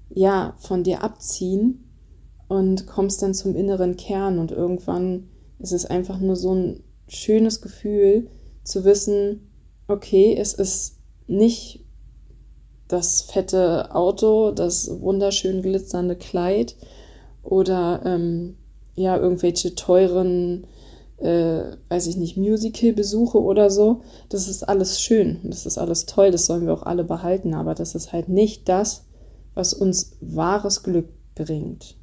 ja 0.09 0.55
von 0.57 0.83
dir 0.83 1.03
abziehen 1.03 1.91
und 2.47 2.87
kommst 2.87 3.21
dann 3.21 3.33
zum 3.33 3.55
inneren 3.55 3.97
Kern. 3.97 4.39
Und 4.39 4.51
irgendwann 4.51 5.29
ist 5.59 5.73
es 5.73 5.85
einfach 5.85 6.19
nur 6.19 6.35
so 6.35 6.53
ein 6.53 6.83
schönes 7.07 7.61
Gefühl 7.61 8.29
zu 8.63 8.83
wissen, 8.83 9.44
okay, 9.87 10.35
es 10.37 10.53
ist 10.53 10.97
nicht 11.27 11.85
das 12.87 13.21
fette 13.21 13.93
Auto, 13.93 14.51
das 14.51 15.01
wunderschön 15.01 15.61
glitzernde 15.61 16.15
Kleid 16.15 16.75
oder 17.43 18.01
ähm, 18.05 18.57
ja, 18.95 19.17
irgendwelche 19.17 19.75
teuren, 19.75 20.67
äh, 21.17 21.63
weiß 21.89 22.07
ich 22.07 22.17
nicht, 22.17 22.37
Musical-Besuche 22.37 23.41
oder 23.41 23.69
so. 23.69 24.01
Das 24.29 24.47
ist 24.47 24.63
alles 24.63 25.01
schön, 25.01 25.39
das 25.43 25.65
ist 25.65 25.77
alles 25.77 26.05
toll, 26.05 26.31
das 26.31 26.45
sollen 26.45 26.65
wir 26.65 26.73
auch 26.73 26.83
alle 26.83 27.03
behalten, 27.03 27.53
aber 27.53 27.73
das 27.73 27.95
ist 27.95 28.13
halt 28.13 28.29
nicht 28.29 28.69
das, 28.69 29.05
was 29.53 29.73
uns 29.73 30.17
wahres 30.21 30.83
Glück 30.83 31.09
bringt. 31.33 31.95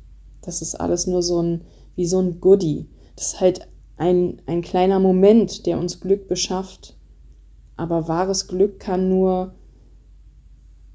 Das 0.42 0.62
ist 0.62 0.74
alles 0.74 1.06
nur 1.06 1.22
so 1.22 1.40
ein, 1.40 1.62
wie 1.94 2.06
so 2.06 2.18
ein 2.18 2.40
Goodie. 2.40 2.88
Das 3.16 3.34
ist 3.34 3.40
halt 3.40 3.68
ein, 3.96 4.42
ein 4.46 4.62
kleiner 4.62 4.98
Moment, 4.98 5.66
der 5.66 5.78
uns 5.78 6.00
Glück 6.00 6.26
beschafft. 6.26 6.96
Aber 7.82 8.06
wahres 8.06 8.46
Glück 8.46 8.78
kann 8.78 9.08
nur, 9.08 9.54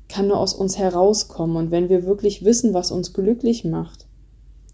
kann 0.07 0.29
nur 0.29 0.39
aus 0.39 0.53
uns 0.53 0.77
herauskommen. 0.77 1.57
Und 1.57 1.69
wenn 1.69 1.89
wir 1.89 2.05
wirklich 2.05 2.45
wissen, 2.45 2.73
was 2.73 2.91
uns 2.91 3.11
glücklich 3.11 3.65
macht 3.65 4.07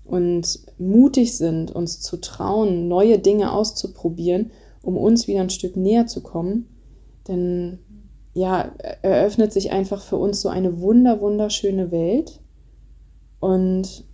und 0.05 0.59
mutig 0.77 1.35
sind, 1.35 1.71
uns 1.71 2.01
zu 2.01 2.17
trauen, 2.17 2.87
neue 2.87 3.17
Dinge 3.17 3.51
auszuprobieren, 3.51 4.51
um 4.83 4.95
uns 4.95 5.27
wieder 5.27 5.41
ein 5.41 5.49
Stück 5.49 5.75
näher 5.75 6.05
zu 6.05 6.21
kommen, 6.21 6.67
dann 7.23 7.79
ja, 8.35 8.71
eröffnet 9.01 9.51
sich 9.51 9.71
einfach 9.71 10.03
für 10.03 10.17
uns 10.17 10.39
so 10.39 10.49
eine 10.49 10.81
wunder, 10.81 11.19
wunderschöne 11.19 11.89
Welt. 11.89 12.41
Und 13.39 14.05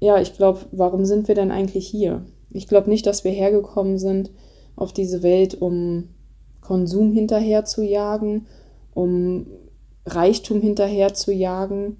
ja, 0.00 0.18
ich 0.18 0.32
glaube, 0.34 0.60
warum 0.72 1.04
sind 1.04 1.28
wir 1.28 1.34
denn 1.34 1.50
eigentlich 1.50 1.86
hier? 1.86 2.24
Ich 2.48 2.68
glaube 2.68 2.88
nicht, 2.88 3.04
dass 3.04 3.22
wir 3.22 3.32
hergekommen 3.32 3.98
sind 3.98 4.30
auf 4.76 4.94
diese 4.94 5.22
Welt, 5.22 5.60
um 5.60 6.08
Konsum 6.72 7.12
hinterher 7.12 7.66
zu 7.66 7.82
jagen, 7.82 8.46
um 8.94 9.46
Reichtum 10.06 10.62
hinterher 10.62 11.12
zu 11.12 11.30
jagen. 11.30 11.98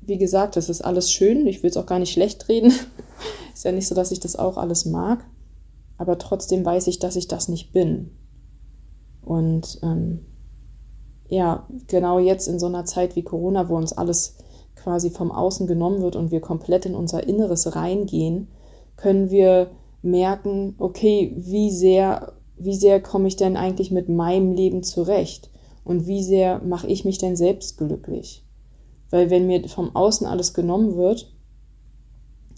Wie 0.00 0.16
gesagt, 0.16 0.56
das 0.56 0.70
ist 0.70 0.80
alles 0.80 1.10
schön. 1.12 1.46
Ich 1.46 1.62
will 1.62 1.68
es 1.68 1.76
auch 1.76 1.84
gar 1.84 1.98
nicht 1.98 2.14
schlecht 2.14 2.48
reden. 2.48 2.72
ist 3.52 3.66
ja 3.66 3.72
nicht 3.72 3.86
so, 3.86 3.94
dass 3.94 4.12
ich 4.12 4.20
das 4.20 4.34
auch 4.34 4.56
alles 4.56 4.86
mag. 4.86 5.22
Aber 5.98 6.16
trotzdem 6.16 6.64
weiß 6.64 6.86
ich, 6.86 6.98
dass 6.98 7.16
ich 7.16 7.28
das 7.28 7.48
nicht 7.48 7.74
bin. 7.74 8.16
Und 9.20 9.80
ähm, 9.82 10.24
ja, 11.28 11.68
genau 11.86 12.18
jetzt 12.18 12.48
in 12.48 12.58
so 12.58 12.68
einer 12.68 12.86
Zeit 12.86 13.16
wie 13.16 13.22
Corona, 13.22 13.68
wo 13.68 13.76
uns 13.76 13.92
alles 13.92 14.38
quasi 14.76 15.10
vom 15.10 15.30
Außen 15.30 15.66
genommen 15.66 16.00
wird 16.00 16.16
und 16.16 16.30
wir 16.30 16.40
komplett 16.40 16.86
in 16.86 16.94
unser 16.94 17.28
Inneres 17.28 17.76
reingehen, 17.76 18.48
können 18.96 19.28
wir 19.28 19.72
merken, 20.00 20.74
okay, 20.78 21.34
wie 21.36 21.70
sehr 21.70 22.35
wie 22.58 22.74
sehr 22.74 23.00
komme 23.00 23.28
ich 23.28 23.36
denn 23.36 23.56
eigentlich 23.56 23.90
mit 23.90 24.08
meinem 24.08 24.52
Leben 24.52 24.82
zurecht? 24.82 25.50
Und 25.84 26.06
wie 26.06 26.22
sehr 26.22 26.60
mache 26.62 26.88
ich 26.88 27.04
mich 27.04 27.18
denn 27.18 27.36
selbst 27.36 27.78
glücklich? 27.78 28.44
Weil 29.10 29.30
wenn 29.30 29.46
mir 29.46 29.68
vom 29.68 29.94
Außen 29.94 30.26
alles 30.26 30.52
genommen 30.52 30.96
wird 30.96 31.32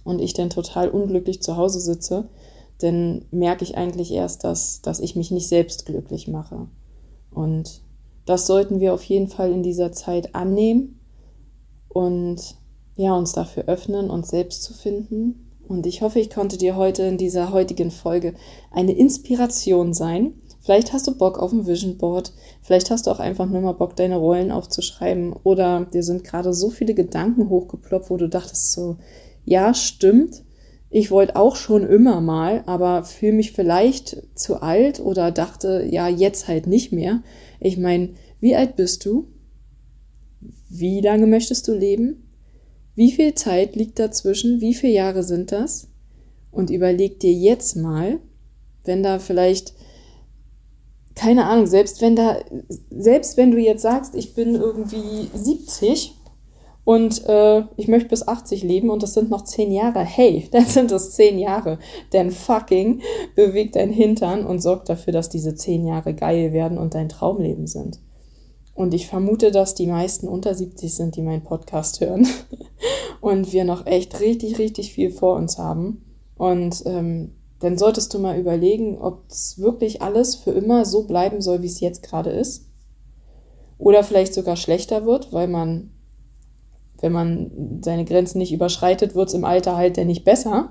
und 0.05 0.21
ich 0.21 0.33
dann 0.33 0.51
total 0.51 0.89
unglücklich 0.89 1.43
zu 1.43 1.57
Hause 1.57 1.81
sitze, 1.81 2.29
dann 2.79 3.27
merke 3.31 3.65
ich 3.65 3.77
eigentlich 3.77 4.13
erst, 4.13 4.45
dass, 4.45 4.81
dass 4.81 5.01
ich 5.01 5.17
mich 5.17 5.31
nicht 5.31 5.49
selbst 5.49 5.85
glücklich 5.85 6.29
mache. 6.29 6.69
Und 7.31 7.83
das 8.25 8.47
sollten 8.47 8.81
wir 8.81 8.95
auf 8.95 9.05
jeden 9.05 9.29
Fall 9.29 9.53
in 9.53 9.63
dieser 9.63 9.93
Zeit 9.93 10.35
annehmen 10.35 11.01
und 11.89 12.57
ja, 12.97 13.15
uns 13.15 13.33
dafür 13.33 13.65
öffnen, 13.65 14.11
uns 14.11 14.29
selbst 14.29 14.63
zu 14.63 14.73
finden 14.73 15.48
und 15.69 15.87
ich 15.87 16.03
hoffe, 16.03 16.19
ich 16.19 16.31
konnte 16.31 16.57
dir 16.57 16.77
heute 16.77 17.03
in 17.03 17.19
dieser 17.19 17.53
heutigen 17.53 17.91
Folge 17.91 18.35
eine 18.71 18.93
Inspiration 18.93 19.93
sein. 19.93 20.35
Vielleicht 20.61 20.93
hast 20.93 21.07
du 21.07 21.17
Bock 21.17 21.39
auf 21.39 21.53
ein 21.53 21.67
Vision 21.67 21.99
Board. 21.99 22.33
Vielleicht 22.63 22.91
hast 22.91 23.07
du 23.07 23.11
auch 23.11 23.21
einfach 23.21 23.47
nur 23.47 23.61
mal 23.61 23.73
Bock, 23.73 23.97
deine 23.97 24.17
Rollen 24.17 24.51
aufzuschreiben. 24.51 25.33
Oder 25.45 25.87
dir 25.87 26.03
sind 26.03 26.25
gerade 26.25 26.53
so 26.53 26.71
viele 26.71 26.95
Gedanken 26.95 27.49
hochgeploppt, 27.49 28.11
wo 28.11 28.17
du 28.17 28.29
dachtest 28.29 28.73
so, 28.73 28.97
ja, 29.45 29.73
stimmt. 29.73 30.43
Ich 30.91 31.11
wollte 31.11 31.37
auch 31.37 31.57
schon 31.57 31.87
immer 31.87 32.21
mal, 32.21 32.63
aber 32.67 33.05
fühle 33.05 33.33
mich 33.33 33.53
vielleicht 33.53 34.23
zu 34.35 34.63
alt 34.63 35.01
oder 35.01 35.31
dachte, 35.31 35.87
ja, 35.91 36.09
jetzt 36.09 36.49
halt 36.49 36.67
nicht 36.67 36.93
mehr. 36.93 37.23
Ich 37.61 37.77
meine, 37.77 38.11
wie 38.41 38.57
alt 38.57 38.77
bist 38.77 39.05
du? 39.05 39.29
Wie 40.69 41.01
lange 41.01 41.27
möchtest 41.27 41.69
du 41.69 41.75
leben? 41.75 42.28
Wie 42.99 43.13
viel 43.13 43.33
Zeit 43.37 43.77
liegt 43.77 44.01
dazwischen? 44.01 44.61
Wie 44.61 44.75
viele 44.75 44.95
Jahre 44.95 45.23
sind 45.23 45.53
das? 45.53 45.87
Und 46.51 46.69
überleg 46.69 47.21
dir 47.21 47.33
jetzt 47.33 47.77
mal, 47.77 48.19
wenn 48.83 49.05
da 49.05 49.21
vielleicht, 49.21 49.73
keine 51.15 51.45
Ahnung, 51.45 51.69
selbst 51.69 52.01
wenn 52.01 52.17
da, 52.17 52.41
selbst 52.91 53.37
wenn 53.37 53.53
du 53.53 53.59
jetzt 53.59 53.83
sagst, 53.83 54.17
ich 54.17 54.35
bin 54.35 54.57
irgendwie 54.57 55.31
70 55.33 56.13
und 56.83 57.25
äh, 57.29 57.63
ich 57.77 57.87
möchte 57.87 58.09
bis 58.09 58.27
80 58.27 58.65
leben 58.65 58.91
und 58.91 59.05
das 59.05 59.15
sind 59.15 59.31
noch 59.31 59.45
10 59.45 59.71
Jahre, 59.71 60.01
hey, 60.01 60.49
dann 60.51 60.67
sind 60.67 60.91
das 60.91 61.13
10 61.13 61.39
Jahre. 61.39 61.79
Denn 62.13 62.33
fucking 62.33 63.03
bewegt 63.37 63.77
dein 63.77 63.93
Hintern 63.93 64.45
und 64.45 64.59
sorgt 64.59 64.89
dafür, 64.89 65.13
dass 65.13 65.29
diese 65.29 65.55
10 65.55 65.87
Jahre 65.87 66.15
geil 66.15 66.53
werden 66.53 66.79
und 66.79 66.97
dein 66.97 67.09
Traumleben 67.09 67.69
sind. 67.69 68.01
Und 68.79 68.95
ich 68.95 69.09
vermute, 69.09 69.51
dass 69.51 69.75
die 69.75 69.89
meisten 69.89 70.29
unter 70.29 70.55
70 70.55 70.95
sind, 70.95 71.17
die 71.17 71.23
meinen 71.23 71.43
Podcast 71.43 72.01
hören. 72.01 72.29
Und 73.21 73.53
wir 73.53 73.65
noch 73.65 73.87
echt 73.87 74.21
richtig, 74.21 74.61
richtig 74.61 74.93
viel 74.93 75.11
vor 75.11 75.35
uns 75.35 75.59
haben. 75.59 76.05
Und 76.37 76.85
ähm, 76.87 77.33
dann 77.59 77.77
solltest 77.77 78.15
du 78.15 78.21
mal 78.21 78.39
überlegen, 78.39 78.97
ob 78.99 79.25
es 79.29 79.59
wirklich 79.59 80.01
alles 80.01 80.37
für 80.37 80.53
immer 80.53 80.85
so 80.85 81.09
bleiben 81.09 81.41
soll, 81.41 81.63
wie 81.63 81.67
es 81.67 81.81
jetzt 81.81 82.05
gerade 82.05 82.31
ist. 82.31 82.69
Oder 83.79 84.05
vielleicht 84.05 84.33
sogar 84.33 84.55
schlechter 84.55 85.05
wird, 85.05 85.33
weil 85.33 85.49
man, 85.49 85.91
wenn 87.01 87.11
man 87.11 87.81
seine 87.83 88.05
Grenzen 88.05 88.39
nicht 88.39 88.53
überschreitet, 88.53 89.17
wird 89.17 89.27
es 89.27 89.35
im 89.35 89.45
Alter 89.45 89.77
halt 89.77 89.99
dann 89.99 90.07
nicht 90.07 90.25
besser. 90.25 90.71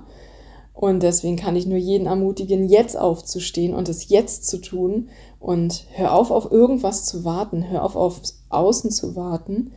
Und 0.80 1.02
deswegen 1.02 1.34
kann 1.34 1.56
ich 1.56 1.66
nur 1.66 1.76
jeden 1.76 2.06
ermutigen, 2.06 2.68
jetzt 2.68 2.96
aufzustehen 2.96 3.74
und 3.74 3.88
es 3.88 4.10
jetzt 4.10 4.46
zu 4.46 4.58
tun. 4.58 5.08
Und 5.40 5.86
hör 5.90 6.14
auf, 6.14 6.30
auf 6.30 6.52
irgendwas 6.52 7.04
zu 7.04 7.24
warten. 7.24 7.68
Hör 7.68 7.82
auf, 7.82 7.96
aufs 7.96 8.44
Außen 8.48 8.92
zu 8.92 9.16
warten. 9.16 9.72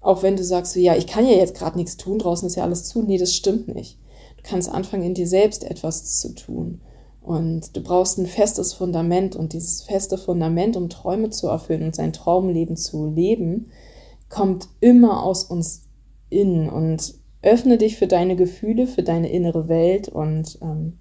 Auch 0.00 0.22
wenn 0.22 0.36
du 0.36 0.44
sagst, 0.44 0.74
so, 0.74 0.78
ja, 0.78 0.94
ich 0.94 1.08
kann 1.08 1.26
ja 1.26 1.32
jetzt 1.32 1.56
gerade 1.56 1.76
nichts 1.76 1.96
tun, 1.96 2.20
draußen 2.20 2.46
ist 2.46 2.54
ja 2.54 2.62
alles 2.62 2.84
zu. 2.84 3.02
Nee, 3.02 3.18
das 3.18 3.34
stimmt 3.34 3.66
nicht. 3.66 3.98
Du 4.36 4.44
kannst 4.44 4.68
anfangen, 4.68 5.02
in 5.02 5.14
dir 5.14 5.26
selbst 5.26 5.64
etwas 5.64 6.20
zu 6.20 6.36
tun. 6.36 6.80
Und 7.20 7.74
du 7.76 7.82
brauchst 7.82 8.18
ein 8.18 8.26
festes 8.26 8.74
Fundament. 8.74 9.34
Und 9.34 9.54
dieses 9.54 9.82
feste 9.82 10.18
Fundament, 10.18 10.76
um 10.76 10.88
Träume 10.88 11.30
zu 11.30 11.48
erfüllen 11.48 11.82
und 11.82 11.96
sein 11.96 12.12
Traumleben 12.12 12.76
zu 12.76 13.08
leben, 13.08 13.72
kommt 14.28 14.68
immer 14.78 15.24
aus 15.24 15.42
uns 15.42 15.86
innen. 16.30 16.68
Und 16.68 17.14
öffne 17.44 17.78
dich 17.78 17.96
für 17.96 18.06
deine 18.06 18.36
Gefühle, 18.36 18.86
für 18.86 19.02
deine 19.02 19.30
innere 19.30 19.68
Welt 19.68 20.08
und 20.08 20.58
ähm, 20.62 20.98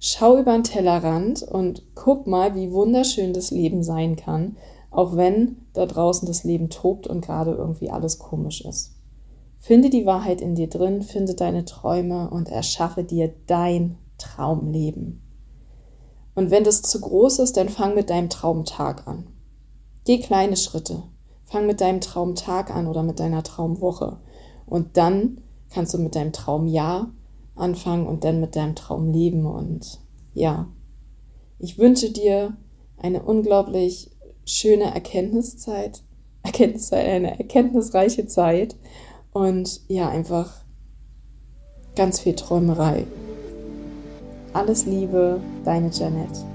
schau 0.00 0.38
über 0.38 0.52
den 0.52 0.64
Tellerrand 0.64 1.42
und 1.42 1.82
guck 1.94 2.26
mal, 2.26 2.54
wie 2.54 2.72
wunderschön 2.72 3.32
das 3.32 3.50
Leben 3.50 3.82
sein 3.82 4.16
kann, 4.16 4.56
auch 4.90 5.16
wenn 5.16 5.58
da 5.74 5.86
draußen 5.86 6.26
das 6.26 6.44
Leben 6.44 6.70
tobt 6.70 7.06
und 7.06 7.24
gerade 7.24 7.52
irgendwie 7.52 7.90
alles 7.90 8.18
komisch 8.18 8.64
ist. 8.64 8.94
Finde 9.58 9.90
die 9.90 10.06
Wahrheit 10.06 10.40
in 10.40 10.54
dir 10.54 10.68
drin, 10.68 11.02
finde 11.02 11.34
deine 11.34 11.64
Träume 11.64 12.30
und 12.30 12.48
erschaffe 12.48 13.04
dir 13.04 13.32
dein 13.46 13.96
Traumleben. 14.18 15.22
Und 16.34 16.50
wenn 16.50 16.64
das 16.64 16.82
zu 16.82 17.00
groß 17.00 17.38
ist, 17.40 17.56
dann 17.56 17.68
fang 17.68 17.94
mit 17.94 18.10
deinem 18.10 18.30
Traumtag 18.30 19.06
an. 19.06 19.26
Geh 20.04 20.18
kleine 20.18 20.56
Schritte. 20.56 21.02
Fang 21.44 21.66
mit 21.66 21.80
deinem 21.80 22.00
Traumtag 22.00 22.74
an 22.74 22.88
oder 22.88 23.02
mit 23.02 23.20
deiner 23.20 23.42
Traumwoche. 23.42 24.18
Und 24.66 24.96
dann 24.96 25.42
kannst 25.72 25.94
du 25.94 25.98
mit 25.98 26.14
deinem 26.14 26.32
Traumjahr 26.32 27.10
anfangen 27.54 28.06
und 28.06 28.24
dann 28.24 28.40
mit 28.40 28.56
deinem 28.56 28.74
Traumleben. 28.74 29.46
Und 29.46 30.00
ja, 30.34 30.68
ich 31.58 31.78
wünsche 31.78 32.10
dir 32.10 32.56
eine 32.96 33.22
unglaublich 33.22 34.10
schöne 34.44 34.94
Erkenntniszeit, 34.94 36.02
Erkenntniszeit, 36.42 37.06
eine 37.06 37.38
erkenntnisreiche 37.38 38.26
Zeit 38.26 38.76
und 39.32 39.80
ja, 39.88 40.08
einfach 40.08 40.64
ganz 41.94 42.20
viel 42.20 42.34
Träumerei. 42.34 43.06
Alles 44.52 44.86
Liebe, 44.86 45.40
deine 45.64 45.88
Janette. 45.90 46.51